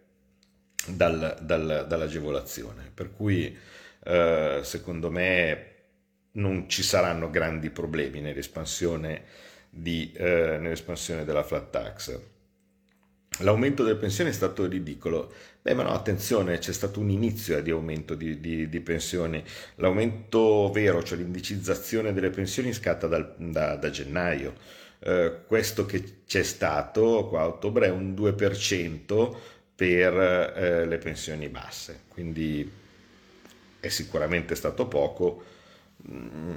[0.86, 2.90] dal, dal, dall'agevolazione.
[2.92, 3.56] Per cui
[4.04, 5.64] eh, secondo me
[6.32, 9.22] non ci saranno grandi problemi nell'espansione,
[9.70, 12.20] di, eh, nell'espansione della flat tax.
[13.40, 15.32] L'aumento delle pensioni è stato ridicolo.
[15.62, 19.42] Beh, ma no, attenzione, c'è stato un inizio di aumento di, di, di pensioni.
[19.76, 24.54] L'aumento vero, cioè l'indicizzazione delle pensioni, scatta dal, da, da, gennaio.
[25.00, 29.36] Eh, questo che c'è stato qua a ottobre è un 2%
[29.78, 30.12] per
[30.56, 32.68] eh, le pensioni basse, quindi
[33.78, 35.44] è sicuramente stato poco,
[36.10, 36.56] mm,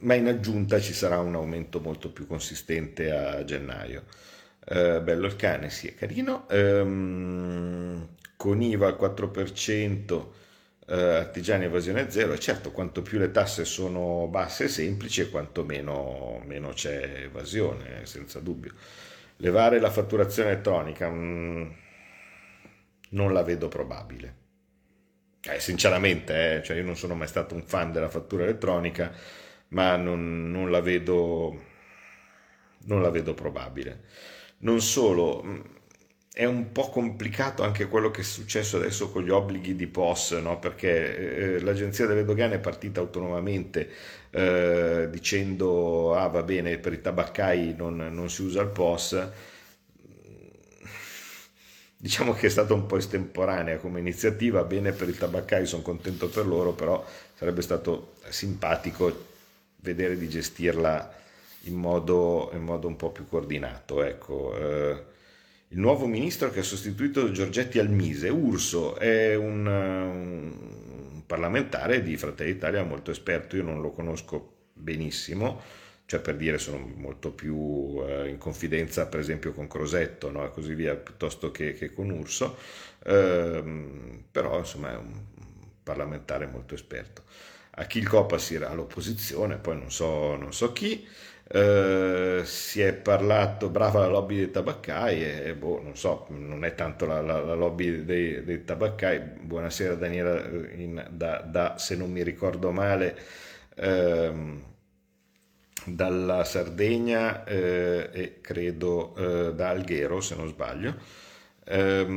[0.00, 4.02] ma in aggiunta ci sarà un aumento molto più consistente a gennaio.
[4.64, 6.48] Eh, bello il cane, sì, è carino.
[6.48, 10.32] Ehm, con IVA al 4%,
[10.88, 16.42] eh, artigiani evasione zero, certo quanto più le tasse sono basse e semplici quanto meno,
[16.44, 18.72] meno c'è evasione, senza dubbio.
[19.36, 21.08] Levare la fatturazione elettronica...
[21.08, 21.84] Mh, mm,
[23.10, 24.44] non la vedo probabile.
[25.42, 29.12] Eh, sinceramente, eh, cioè io non sono mai stato un fan della fattura elettronica,
[29.68, 31.62] ma non, non, la vedo,
[32.84, 34.04] non la vedo probabile.
[34.58, 35.60] Non solo, mm,
[36.32, 40.32] è un po' complicato anche quello che è successo adesso con gli obblighi di POS,
[40.32, 40.58] no?
[40.58, 43.88] perché eh, l'agenzia delle dogane è partita autonomamente
[44.30, 49.30] eh, dicendo ah va bene per i tabaccai non, non si usa il POS
[51.96, 56.28] diciamo che è stata un po' estemporanea come iniziativa, bene per il tabaccai, sono contento
[56.28, 57.04] per loro, però
[57.34, 59.34] sarebbe stato simpatico
[59.76, 61.14] vedere di gestirla
[61.62, 64.02] in modo, in modo un po' più coordinato.
[64.02, 65.04] Ecco, eh,
[65.68, 72.52] il nuovo ministro che ha sostituito Giorgetti Almise, Urso, è un, un parlamentare di Fratelli
[72.52, 75.60] d'Italia molto esperto, io non lo conosco benissimo,
[76.06, 80.44] cioè per dire sono molto più eh, in confidenza per esempio con Crosetto no?
[80.44, 82.56] e così via piuttosto che, che con Urso,
[83.04, 85.12] ehm, però insomma è un
[85.82, 87.22] parlamentare molto esperto.
[87.78, 91.06] A chi il Copasir all'opposizione, poi non so, non so chi,
[91.48, 96.74] Eh, si è parlato, brava la lobby dei tabaccai, e boh, non so, non è
[96.74, 99.20] tanto la, la, la lobby dei, dei, tabaccai.
[99.42, 100.44] Buonasera Daniela,
[100.74, 103.16] in, da, da, se non mi ricordo male,
[103.76, 104.60] ehm,
[105.86, 110.96] dalla Sardegna eh, e credo eh, da Alghero, se non sbaglio.
[111.64, 112.12] Ehm,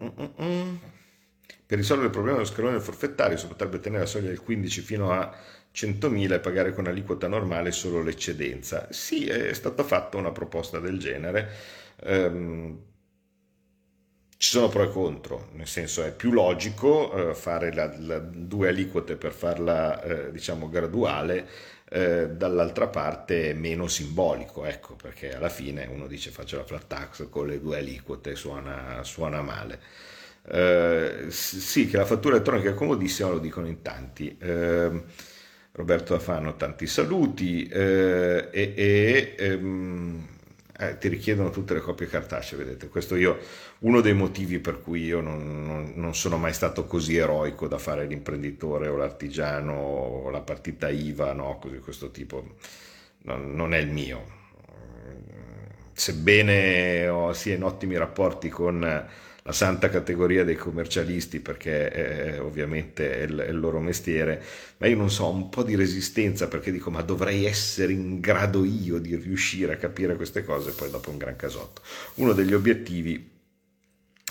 [0.00, 0.76] mm, mm, mm.
[1.66, 5.10] Per risolvere il problema dello scalone forfettario si potrebbe tenere la soglia del 15 fino
[5.12, 5.34] a
[5.74, 8.86] 100.000 e pagare con aliquota normale solo l'eccedenza.
[8.90, 11.50] Sì, è stata fatta una proposta del genere.
[12.04, 12.78] Um,
[14.36, 18.68] ci sono pro e contro, nel senso è più logico eh, fare la, la, due
[18.68, 21.48] aliquote per farla eh, diciamo graduale,
[21.90, 27.28] eh, dall'altra parte meno simbolico, ecco, perché alla fine uno dice faccio la flat tax
[27.30, 29.80] con le due aliquote, suona, suona male.
[30.46, 34.36] Eh, sì, che la fattura elettronica è comodissima, lo dicono in tanti.
[34.38, 35.02] Eh,
[35.72, 40.28] Roberto Afano, tanti saluti eh, e, e ehm,
[40.78, 43.38] eh, ti richiedono tutte le copie cartacee, vedete, questo io,
[43.80, 47.78] uno dei motivi per cui io non, non, non sono mai stato così eroico da
[47.78, 52.56] fare l'imprenditore o l'artigiano o la partita IVA, no, così questo tipo,
[53.22, 54.42] non, non è il mio.
[55.92, 59.06] Sebbene ho, sia in ottimi rapporti con
[59.46, 64.42] la santa categoria dei commercialisti perché è, ovviamente è il, è il, loro mestiere,
[64.78, 68.64] ma io non so, un po' di resistenza perché dico ma dovrei essere in grado
[68.64, 71.82] io di riuscire a capire queste cose, poi dopo un gran casotto.
[72.14, 73.32] Uno degli obiettivi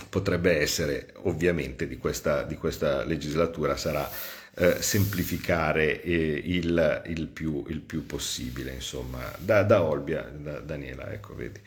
[0.10, 4.10] potrebbe essere ovviamente di questa, di questa legislatura sarà
[4.56, 11.12] eh, semplificare eh, il, il, più, il, più, possibile, insomma, da, da Olbia, da Daniela,
[11.12, 11.60] ecco, vedi.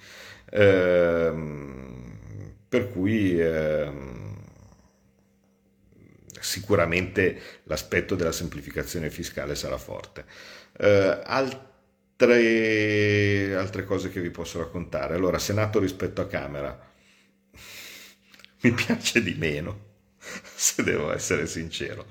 [0.50, 2.15] Ehm,
[2.68, 4.34] per cui ehm,
[6.40, 10.24] sicuramente l'aspetto della semplificazione fiscale sarà forte.
[10.78, 11.64] Eh, altre,
[13.56, 15.14] altre cose che vi posso raccontare.
[15.14, 16.78] Allora, Senato rispetto a Camera
[18.62, 19.84] mi piace di meno,
[20.18, 22.06] se devo essere sincero.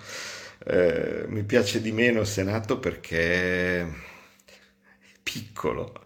[0.66, 3.88] Eh, mi piace di meno il Senato perché è
[5.24, 6.05] piccolo,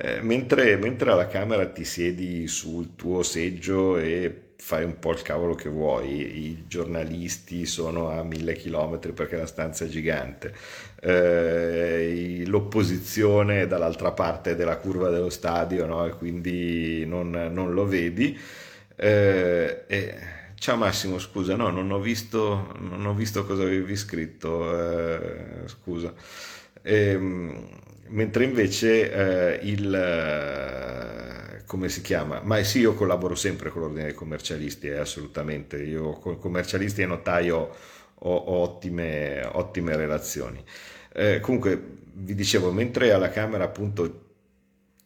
[0.00, 5.22] eh, mentre, mentre, alla Camera ti siedi sul tuo seggio e fai un po' il
[5.22, 10.54] cavolo che vuoi, i giornalisti sono a mille chilometri perché la stanza è gigante,
[11.00, 16.06] eh, l'opposizione è dall'altra parte della curva dello stadio no?
[16.06, 18.38] e quindi non, non lo vedi.
[18.94, 20.14] Eh, e,
[20.54, 26.12] ciao Massimo, scusa, no, non ho visto, non ho visto cosa avevi scritto, eh, scusa.
[26.82, 32.40] Ehm, mentre invece eh, il eh, come si chiama?
[32.42, 35.76] Ma sì, io collaboro sempre con l'ordine dei commercialisti, eh, assolutamente.
[35.82, 37.56] Io con commercialisti e notaio
[38.14, 40.64] ho, ho ottime, ottime, relazioni.
[41.12, 41.80] Eh, comunque,
[42.14, 44.26] vi dicevo, mentre alla Camera appunto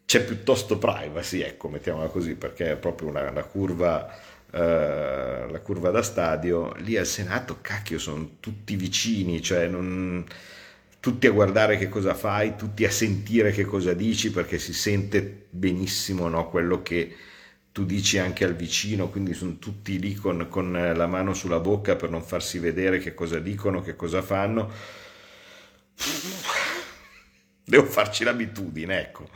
[0.05, 4.15] c'è piuttosto privacy, ecco, mettiamola così, perché è proprio una, una curva,
[4.53, 10.25] eh, la curva da stadio, lì al Senato, cacchio, sono tutti vicini, cioè non
[11.03, 15.47] tutti a guardare che cosa fai, tutti a sentire che cosa dici, perché si sente
[15.51, 17.13] benissimo no, quello che
[17.73, 21.97] tu dici anche al vicino, quindi sono tutti lì con, con, la mano sulla bocca
[21.97, 24.71] per non farsi vedere che cosa dicono, che cosa fanno.
[27.65, 29.29] Devo farci l'abitudine, ecco.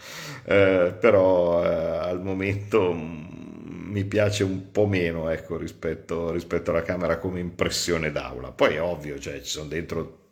[0.45, 6.83] Eh, però eh, al momento mm, mi piace un po' meno ecco, rispetto, rispetto alla
[6.83, 8.53] Camera come impressione d'aula.
[8.53, 10.26] Poi è ovvio, cioè, ci sono dentro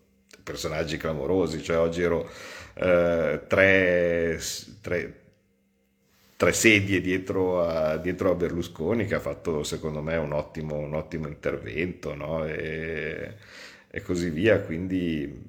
[0.44, 2.30] personaggi clamorosi, cioè oggi ero
[2.74, 4.38] eh, tre,
[4.80, 5.14] tre,
[6.36, 10.94] tre, sedie dietro a, dietro a, Berlusconi che ha fatto secondo me un ottimo, un
[10.94, 12.44] ottimo intervento no?
[12.44, 13.34] e,
[13.90, 15.42] e, così via, quindi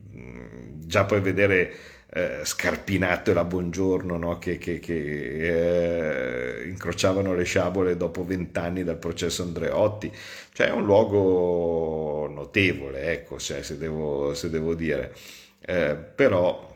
[0.85, 1.73] già puoi vedere
[2.09, 4.37] eh, Scarpinato e la Buongiorno no?
[4.37, 10.11] che, che, che eh, incrociavano le sciabole dopo vent'anni dal processo Andreotti,
[10.53, 15.13] cioè è un luogo notevole, ecco, cioè, se, devo, se devo dire,
[15.59, 16.73] eh, però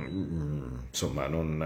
[0.00, 1.64] mm, insomma non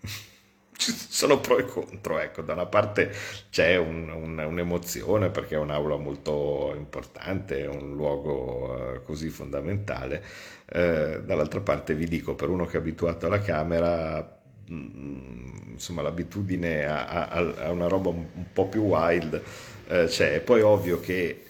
[0.76, 3.12] ci sono pro e contro, ecco, da una parte
[3.50, 10.24] c'è un, un, un'emozione perché è un'aula molto importante, è un luogo uh, così fondamentale,
[10.72, 16.02] uh, dall'altra parte vi dico, per uno che è abituato alla camera, mh, mm, insomma
[16.02, 19.42] l'abitudine a, a, a, una roba un, un po' più wild
[19.88, 21.44] uh, c'è, e poi ovvio che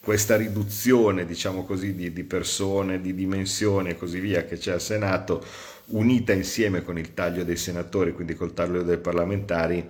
[0.00, 4.80] questa riduzione, diciamo così, di, di persone, di dimensioni e così via che c'è al
[4.80, 5.44] Senato,
[5.88, 9.86] unita insieme con il taglio dei senatori, quindi col taglio dei parlamentari,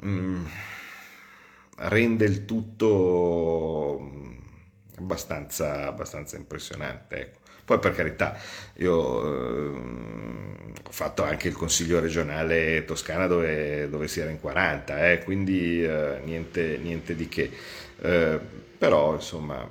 [0.00, 0.44] mh, mm,
[1.76, 4.32] rende il tutto mm,
[4.98, 7.16] abbastanza, abbastanza impressionante.
[7.20, 7.41] Ecco.
[7.64, 8.36] Poi per carità,
[8.76, 9.76] io eh,
[10.84, 15.84] ho fatto anche il consiglio regionale toscana dove, dove si era in 40, eh, quindi
[15.84, 17.50] eh, niente, niente, di che.
[18.00, 18.40] Eh,
[18.78, 19.66] però insomma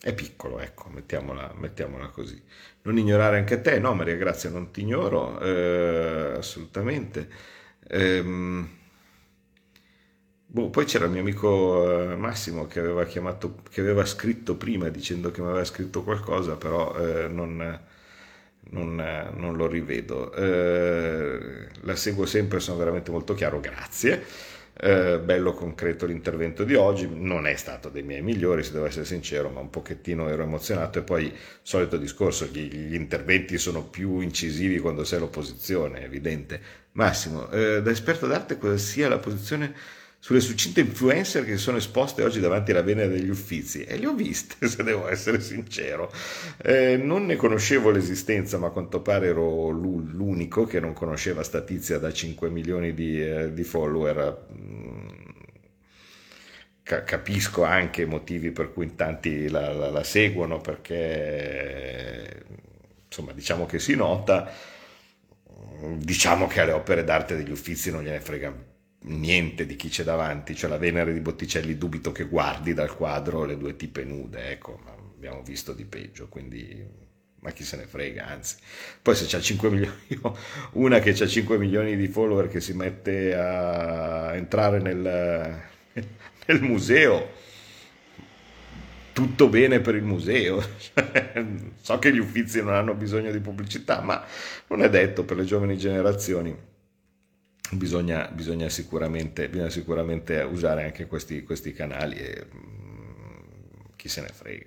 [0.00, 2.40] è piccolo, ecco, mettiamola, mettiamola, così.
[2.82, 7.28] Non ignorare anche te, no Maria Grazia, non ti ignoro, eh, assolutamente.
[7.88, 8.68] Ehm,
[10.54, 14.88] boh, poi c'era il mio amico eh, Massimo che aveva, chiamato, che aveva scritto prima
[14.88, 17.80] dicendo che mi aveva scritto qualcosa, però eh, non,
[18.70, 18.94] non,
[19.36, 20.32] non, lo rivedo.
[20.32, 24.24] Eh, la seguo sempre, sono veramente molto chiaro, grazie.
[24.76, 29.04] Eh, bello concreto l'intervento di oggi, non è stato dei miei migliori se devo essere
[29.04, 31.32] sincero, ma un pochettino ero emozionato e poi
[31.62, 36.60] solito discorso, gli, gli interventi sono più incisivi quando sei all'opposizione, è evidente.
[36.92, 42.22] Massimo, eh, da esperto d'arte cosa sia la posizione sulle succinte influencer che sono esposte
[42.22, 46.10] oggi davanti alla Venere degli Uffizi e le ho viste, se devo essere sincero.
[46.62, 51.60] Eh, non ne conoscevo l'esistenza, ma a quanto pare ero l'unico che non conosceva sta
[51.60, 54.46] tizia da 5 milioni di, eh, di follower.
[54.50, 55.08] Mm,
[56.82, 62.44] capisco anche i motivi per cui in tanti la, la, la seguono, perché
[63.04, 64.50] insomma diciamo che si nota,
[65.98, 68.72] diciamo che alle opere d'arte degli Uffizi non gliene frega
[69.04, 73.44] niente di chi c'è davanti, cioè la Venere di Botticelli dubito che guardi dal quadro
[73.44, 77.02] le due tipe nude, ecco, ma abbiamo visto di peggio, quindi
[77.40, 78.56] ma chi se ne frega, anzi.
[79.02, 79.96] Poi se c'ha 5 milioni,
[80.72, 85.60] una che ha 5 milioni di follower che si mette a entrare nel,
[86.46, 87.28] nel museo,
[89.12, 90.62] tutto bene per il museo.
[91.82, 94.24] so che gli uffizi non hanno bisogno di pubblicità, ma
[94.68, 96.72] non è detto per le giovani generazioni
[97.76, 104.28] bisogna, bisogna, sicuramente, bisogna sicuramente, usare anche questi, questi canali e mm, chi se ne
[104.32, 104.66] frega.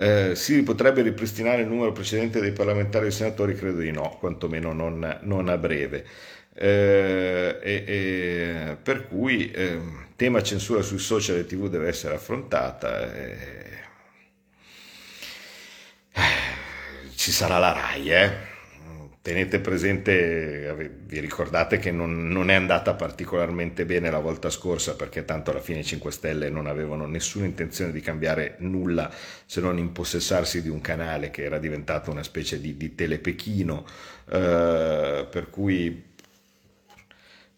[0.00, 3.54] Eh, si potrebbe ripristinare il numero precedente dei parlamentari e senatori?
[3.54, 6.04] Credo di no, quantomeno non, non a breve.
[6.54, 9.78] Eh, e, per cui eh,
[10.16, 13.12] tema censura sui social e tv deve essere affrontata.
[13.14, 13.86] Eh,
[17.16, 18.57] ci sarà la RAI, eh?
[19.28, 25.26] Tenete presente, vi ricordate che non, non, è andata particolarmente bene la volta scorsa perché
[25.26, 29.12] tanto alla fine i 5 Stelle non avevano nessuna intenzione di cambiare nulla
[29.44, 33.84] se non impossessarsi di un canale che era diventato una specie di, di telepechino,
[34.30, 36.06] eh, per cui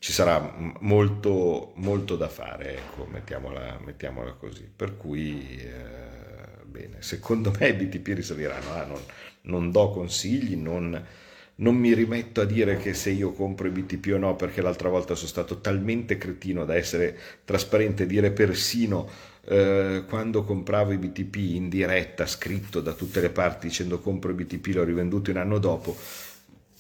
[0.01, 4.69] ci sarà molto, molto da fare, ecco, mettiamola, mettiamola così.
[4.75, 9.01] Per cui, eh, bene, secondo me i BTP risaliranno, ah, non,
[9.43, 11.29] non do consigli, non
[11.61, 14.89] non mi rimetto a dire che se io compro i BTP o no, perché l'altra
[14.89, 19.09] volta sono stato talmente cretino da essere trasparente e dire persino
[19.45, 24.35] eh, quando compravo i BTP in diretta, scritto da tutte le parti dicendo compro i
[24.35, 25.97] BTP, l'ho rivenduto un anno dopo.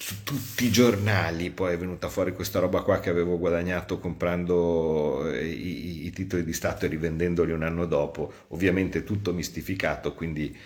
[0.03, 5.31] Su tutti i giornali poi è venuta fuori questa roba qua che avevo guadagnato comprando
[5.31, 10.57] eh, i, i titoli di Stato e rivendendoli un anno dopo, ovviamente tutto mistificato, quindi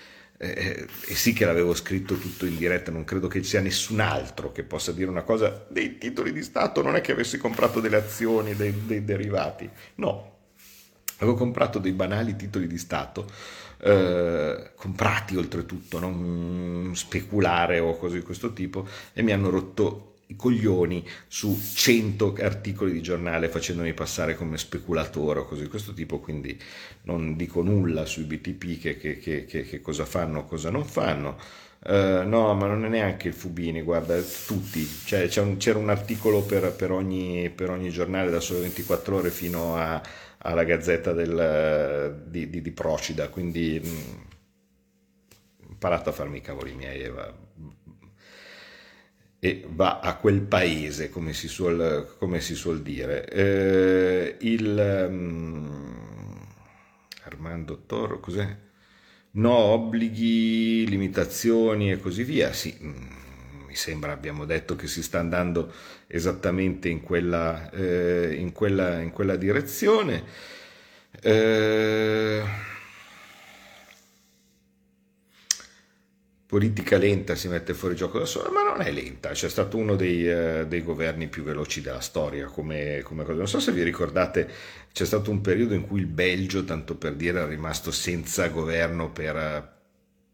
[0.53, 4.01] eh, e sì che l'avevo scritto tutto in diretta, non credo che ci sia nessun
[4.01, 5.67] altro che possa dire una cosa.
[5.69, 10.33] Dei titoli di Stato, non è che avessi comprato delle azioni, dei, dei derivati, no,
[11.19, 13.31] avevo comprato dei banali titoli di Stato,
[13.79, 21.07] eh, comprati oltretutto, non speculare o cose di questo tipo, e mi hanno rotto coglioni
[21.27, 26.59] su 100 articoli di giornale facendomi passare come speculatore o cose di questo tipo, quindi
[27.03, 31.37] non dico nulla sui BTP che, che, che, che cosa fanno o cosa non fanno.
[31.87, 36.41] Uh, no, ma non è neanche il Fubini, guarda, tutti, cioè, un, c'era un articolo
[36.41, 40.01] per, per, ogni, per, ogni, giornale da solo 24 ore fino a,
[40.39, 46.73] alla gazzetta del, di, di, di, Procida, quindi mh, mm, imparato a farmi i cavoli
[46.73, 47.31] miei va,
[49.45, 53.29] e va a quel paese, come si suol, come si suol dire.
[53.29, 56.47] Eh, il um,
[57.25, 58.57] Armando Toro, cos'è?
[59.33, 62.55] No, obblighi, limitazioni e così via.
[62.55, 62.95] Sì, mm,
[63.67, 65.71] mi sembra abbiamo detto che si sta andando
[66.07, 70.25] esattamente in quella, eh, in quella, in quella direzione.
[71.21, 72.43] Eh,
[76.55, 79.97] politica lenta si mette fuori gioco da sola, ma non è lenta, c'è stato uno
[79.97, 83.39] dei, eh, dei governi più veloci della storia come, come, cosa.
[83.39, 84.49] Non so se vi ricordate,
[84.93, 89.11] c'è stato un periodo in cui il Belgio, tanto per dire, è rimasto senza governo
[89.11, 89.69] per eh,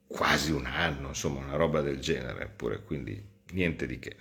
[0.06, 3.18] quasi un anno, insomma una roba del genere, pure quindi
[3.52, 4.14] niente di che.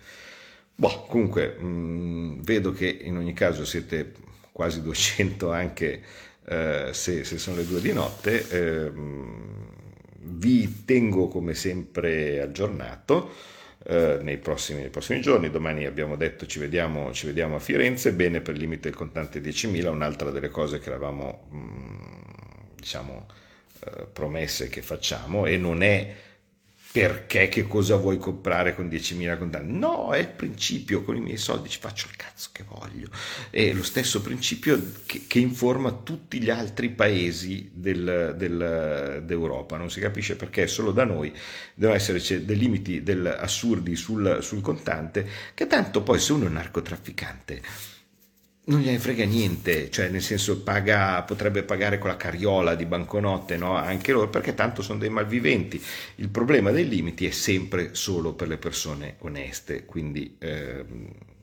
[0.76, 4.14] Boh, comunque mh, mm, vedo che in ogni caso siete
[4.54, 6.02] quasi 200 anche
[6.46, 8.48] eh, se, se, sono le due di notte.
[8.50, 8.92] Eh,
[10.22, 13.32] vi tengo come sempre aggiornato
[13.86, 15.50] eh, nei, prossimi, nei, prossimi, giorni.
[15.50, 19.42] Domani abbiamo detto ci vediamo, ci vediamo, a Firenze, bene per il limite del contante
[19.42, 21.98] 10.000, un'altra delle cose che eravamo mh, mm,
[22.76, 23.28] diciamo,
[23.86, 26.16] eh, promesse che facciamo e non è
[26.92, 29.72] perché che cosa vuoi comprare con 10.000 contanti?
[29.72, 33.10] No, è il principio, con i miei soldi ci faccio il cazzo che voglio.
[33.52, 39.78] È lo stesso principio che, che informa tutti gli altri paesi del, del, d'Europa.
[39.78, 41.32] Non si capisce perché solo da noi
[41.76, 46.48] devono esserci dei limiti del, assurdi sul, sul contante, che tanto poi se uno è
[46.48, 47.62] un narcotrafficante
[48.70, 53.58] non gliene frega niente, cioè nel senso paga, potrebbe pagare con la carriola di banconote,
[53.58, 53.76] no?
[53.76, 55.82] anche loro, perché tanto sono dei malviventi.
[56.16, 60.86] Il problema dei limiti è sempre solo per le persone oneste, quindi eh,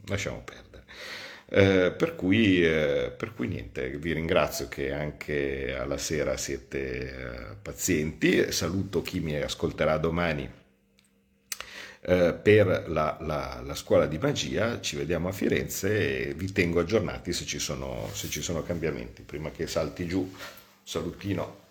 [0.07, 0.85] lasciamo perdere.
[1.49, 7.57] Eh, per, cui, eh, per, cui, niente, vi ringrazio che anche alla sera siete eh,
[7.61, 10.65] pazienti, saluto chi mi ascolterà domani
[12.09, 14.81] eh, per la, la, la, scuola di magia.
[14.81, 19.23] Ci vediamo a Firenze e vi tengo aggiornati se ci sono, se ci sono cambiamenti.
[19.23, 20.33] Prima che salti giù,
[20.85, 21.65] salutino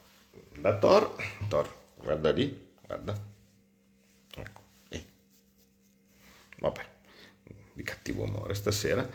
[0.60, 1.16] da Thor.
[1.48, 3.18] Thor, guarda lì, guarda.
[4.36, 4.62] Ecco.
[4.90, 5.06] Eh.
[6.60, 6.86] Vabbè,
[7.72, 9.08] di cattivo umore stasera.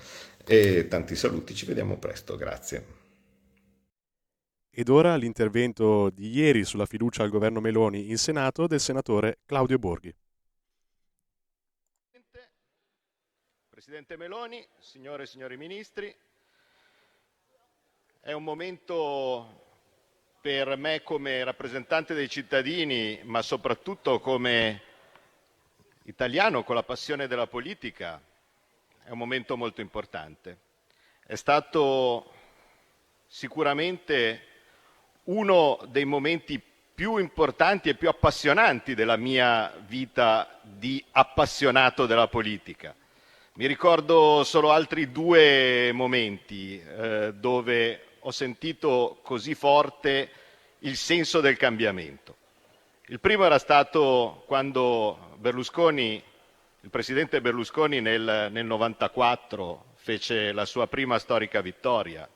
[0.42, 2.98] E tanti saluti, ci vediamo presto, grazie.
[4.70, 9.78] Ed ora l'intervento di ieri sulla fiducia al governo Meloni in Senato del senatore Claudio
[9.78, 10.14] Borghi.
[13.90, 16.14] Presidente Meloni, signore e signori ministri,
[18.20, 19.64] è un momento
[20.40, 24.80] per me come rappresentante dei cittadini, ma soprattutto come
[26.04, 28.22] italiano con la passione della politica,
[29.02, 30.58] è un momento molto importante.
[31.26, 32.32] È stato
[33.26, 34.46] sicuramente
[35.24, 36.62] uno dei momenti
[36.94, 42.94] più importanti e più appassionanti della mia vita di appassionato della politica.
[43.54, 50.30] Mi ricordo solo altri due momenti eh, dove ho sentito così forte
[50.80, 52.36] il senso del cambiamento.
[53.06, 61.18] Il primo era stato quando il presidente Berlusconi nel, nel 94 fece la sua prima
[61.18, 62.26] storica vittoria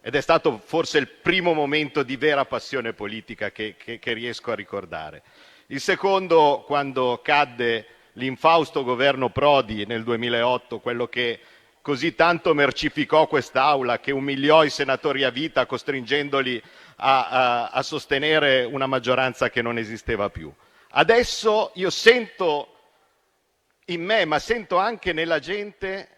[0.00, 3.74] ed è stato forse il primo momento di vera passione politica che
[4.04, 5.24] riesco a ricordare.
[5.66, 11.40] Il secondo quando cadde l'infausto governo Prodi nel 2008, quello che
[11.80, 16.62] così tanto mercificò quest'Aula, che umiliò i senatori a vita costringendoli
[16.96, 20.52] a, sostenere una maggioranza che non esisteva più.
[20.90, 22.68] Adesso io sento
[23.86, 26.08] in me, ma sento anche nella gente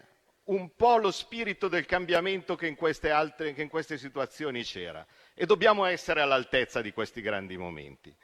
[0.45, 5.05] un po' lo spirito del cambiamento che in queste, altre, che in queste situazioni c'era
[5.33, 8.15] e dobbiamo essere all'altezza di questi grandi momenti.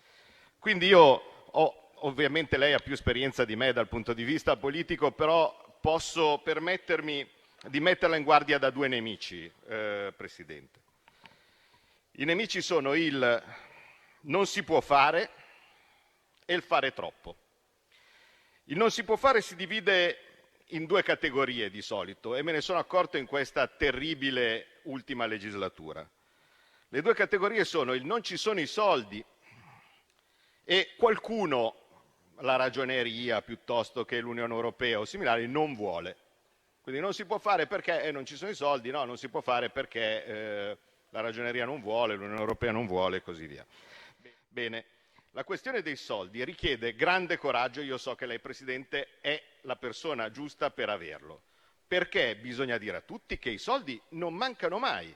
[0.60, 1.22] Quindi io
[1.52, 6.42] ho ovviamente lei ha più esperienza di me dal punto di vista politico, però posso
[6.44, 7.30] permettermi
[7.68, 10.82] di metterla in guardia da due nemici, eh, Presidente.
[12.14, 13.44] I nemici sono il
[14.22, 15.30] non si può fare
[16.46, 17.38] e il fare troppo.
[18.66, 20.20] Il non si può fare si divide
[20.68, 26.08] in due categorie di solito e me ne sono accorto in questa terribile ultima legislatura.
[26.90, 29.24] Le due categorie sono il non ci sono i soldi
[30.66, 31.83] e qualcuno
[32.44, 36.16] la ragioneria piuttosto che l'Unione Europea o similari non vuole.
[36.82, 39.30] Quindi non si può fare perché eh, non ci sono i soldi, no, non si
[39.30, 40.78] può fare perché eh,
[41.10, 43.66] la ragioneria non vuole, l'Unione Europea non vuole e così via.
[44.50, 44.86] Bene,
[45.32, 50.30] la questione dei soldi richiede grande coraggio, io so che lei Presidente è la persona
[50.30, 51.42] giusta per averlo,
[51.88, 55.16] perché bisogna dire a tutti che i soldi non mancano mai.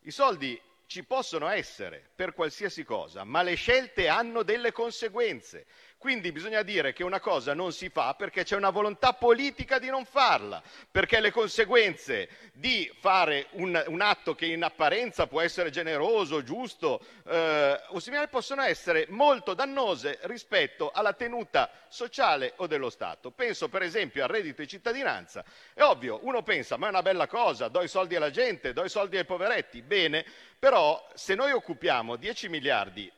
[0.00, 5.66] I soldi ci possono essere per qualsiasi cosa, ma le scelte hanno delle conseguenze.
[5.98, 9.88] Quindi bisogna dire che una cosa non si fa perché c'è una volontà politica di
[9.88, 15.70] non farla, perché le conseguenze di fare un, un atto che in apparenza può essere
[15.70, 22.90] generoso, giusto eh, o similare possono essere molto dannose rispetto alla tenuta sociale o dello
[22.90, 23.30] Stato.
[23.30, 25.44] Penso per esempio al reddito di cittadinanza.
[25.72, 28.84] È ovvio, uno pensa, ma è una bella cosa, do i soldi alla gente, do
[28.84, 30.24] i soldi ai poveretti, bene,
[30.58, 33.10] però se noi occupiamo 10 miliardi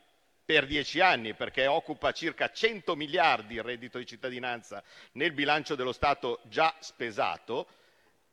[0.49, 4.83] per dieci anni, perché occupa circa 100 miliardi il reddito di cittadinanza
[5.13, 7.67] nel bilancio dello Stato già spesato,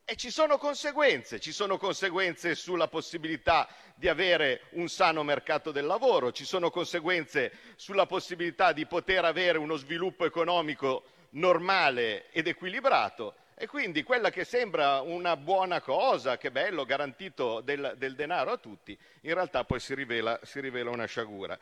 [0.06, 5.84] e ci sono conseguenze, ci sono conseguenze sulla possibilità di avere un sano mercato del
[5.84, 13.36] lavoro, ci sono conseguenze sulla possibilità di poter avere uno sviluppo economico normale ed equilibrato
[13.56, 18.58] e quindi quella che sembra una buona cosa, che bello, garantito del, del denaro a
[18.58, 21.60] tutti, in realtà poi si rivela, si rivela una sciagura.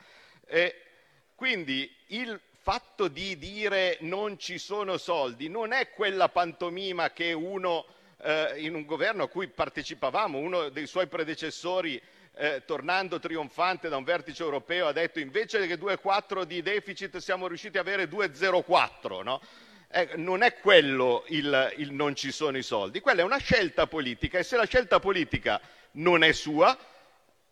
[1.35, 7.85] Quindi il fatto di dire non ci sono soldi non è quella pantomima che uno
[8.23, 12.01] eh, in un governo a cui partecipavamo, uno dei suoi predecessori
[12.35, 17.47] eh, tornando trionfante da un vertice europeo, ha detto invece che 2,4 di deficit siamo
[17.47, 19.23] riusciti ad avere 2,04.
[19.23, 19.41] No?
[19.89, 24.39] Eh, non è quello il non ci sono i soldi, quella è una scelta politica
[24.39, 26.75] e se la scelta politica non è sua,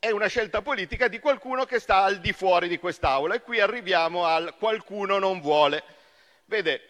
[0.02, 3.60] è una scelta politica di qualcuno che sta al di fuori di quest'Aula e qui
[3.60, 5.84] arriviamo al qualcuno non vuole.
[6.46, 6.82] Vede,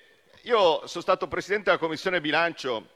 [0.44, 2.88] io sono stato presidente della Commissione bilancio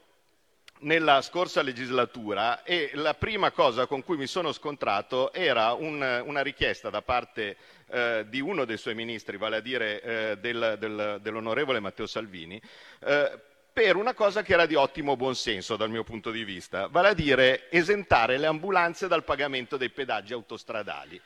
[0.78, 6.40] nella scorsa legislatura e la prima cosa con cui mi sono scontrato era un, una
[6.40, 7.58] richiesta da parte
[7.90, 12.58] eh, di uno dei suoi ministri, vale a dire eh, del, del, dell'onorevole Matteo Salvini,
[13.00, 13.38] eh,
[13.76, 17.12] per una cosa che era di ottimo buonsenso dal mio punto di vista, vale a
[17.12, 21.20] dire esentare le ambulanze dal pagamento dei pedaggi autostradali.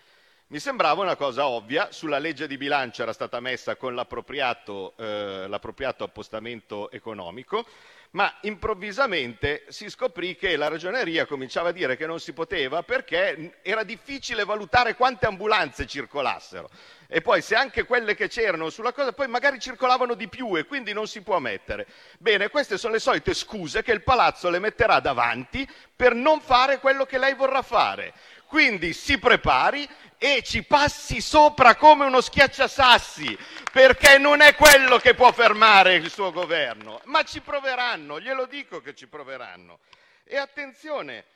[0.48, 5.44] Mi sembrava una cosa ovvia, sulla legge di bilancio era stata messa con l'appropriato, eh,
[5.46, 7.64] l'appropriato appostamento economico,
[8.13, 13.59] ma improvvisamente si scoprì che la ragioneria cominciava a dire che non si poteva perché
[13.63, 16.69] era difficile valutare quante ambulanze circolassero.
[17.07, 20.65] E poi se anche quelle che c'erano sulla cosa, poi magari circolavano di più e
[20.65, 21.87] quindi non si può mettere.
[22.19, 26.79] Bene, queste sono le solite scuse che il palazzo le metterà davanti per non fare
[26.79, 28.13] quello che lei vorrà fare.
[28.51, 29.88] Quindi si prepari
[30.18, 33.38] e ci passi sopra come uno schiacciasassi,
[33.70, 37.01] perché non è quello che può fermare il suo governo.
[37.05, 39.78] Ma ci proveranno, glielo dico che ci proveranno.
[40.24, 41.26] E attenzione,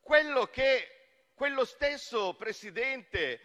[0.00, 3.40] quello che quello stesso presidente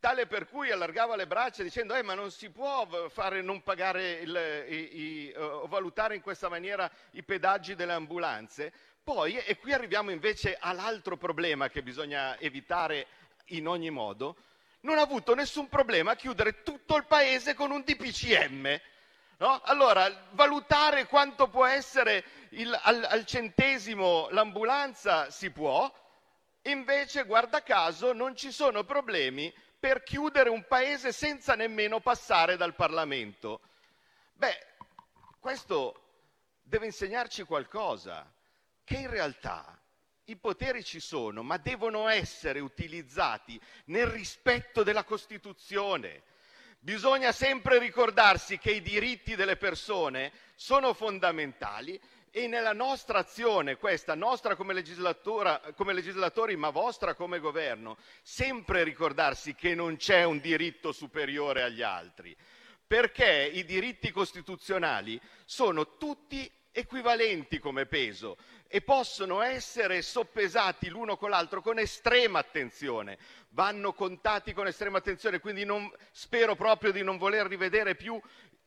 [0.00, 4.12] tale per cui allargava le braccia dicendo eh, ma non si può fare non pagare
[4.12, 8.72] il, i, i, o valutare in questa maniera i pedaggi delle ambulanze.
[9.08, 13.06] Poi, e qui arriviamo invece all'altro problema che bisogna evitare
[13.46, 14.36] in ogni modo,
[14.80, 18.78] non ha avuto nessun problema a chiudere tutto il paese con un DPCM.
[19.38, 19.62] No?
[19.64, 25.90] Allora, valutare quanto può essere il, al, al centesimo l'ambulanza si può,
[26.64, 32.74] invece, guarda caso, non ci sono problemi per chiudere un paese senza nemmeno passare dal
[32.74, 33.60] Parlamento.
[34.34, 34.66] Beh,
[35.40, 35.98] questo
[36.62, 38.30] deve insegnarci qualcosa,
[38.88, 39.78] che in realtà
[40.24, 46.22] i poteri ci sono, ma devono essere utilizzati nel rispetto della Costituzione.
[46.78, 54.14] Bisogna sempre ricordarsi che i diritti delle persone sono fondamentali e nella nostra azione, questa
[54.14, 54.82] nostra come,
[55.76, 61.82] come legislatori, ma vostra come governo, sempre ricordarsi che non c'è un diritto superiore agli
[61.82, 62.34] altri,
[62.86, 68.36] perché i diritti costituzionali sono tutti equivalenti come peso
[68.70, 73.18] e possono essere soppesati l'uno con l'altro con estrema attenzione,
[73.50, 78.20] vanno contati con estrema attenzione, quindi non, spero proprio di non voler rivedere più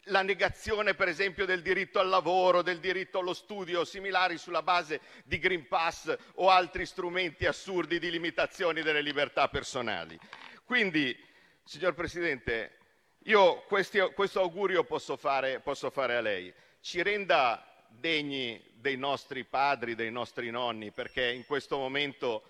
[0.06, 5.02] la negazione per esempio del diritto al lavoro, del diritto allo studio, similari sulla base
[5.24, 10.20] di Green Pass o altri strumenti assurdi di limitazioni delle libertà personali.
[10.66, 11.16] Quindi,
[11.64, 12.78] signor Presidente,
[13.26, 16.52] io questi, questo augurio posso fare, posso fare a lei.
[16.80, 22.44] Ci renda degni dei nostri padri, dei nostri nonni, perché in questo momento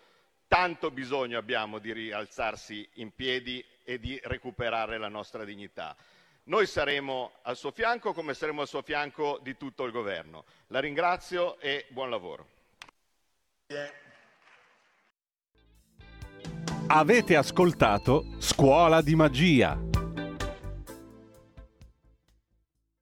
[0.47, 5.95] tanto bisogno abbiamo di rialzarsi in piedi e di recuperare la nostra dignità.
[6.43, 10.45] Noi saremo al suo fianco come saremo al suo fianco di tutto il governo.
[10.67, 12.47] La ringrazio e buon lavoro.
[16.87, 19.90] Avete ascoltato Scuola di Magia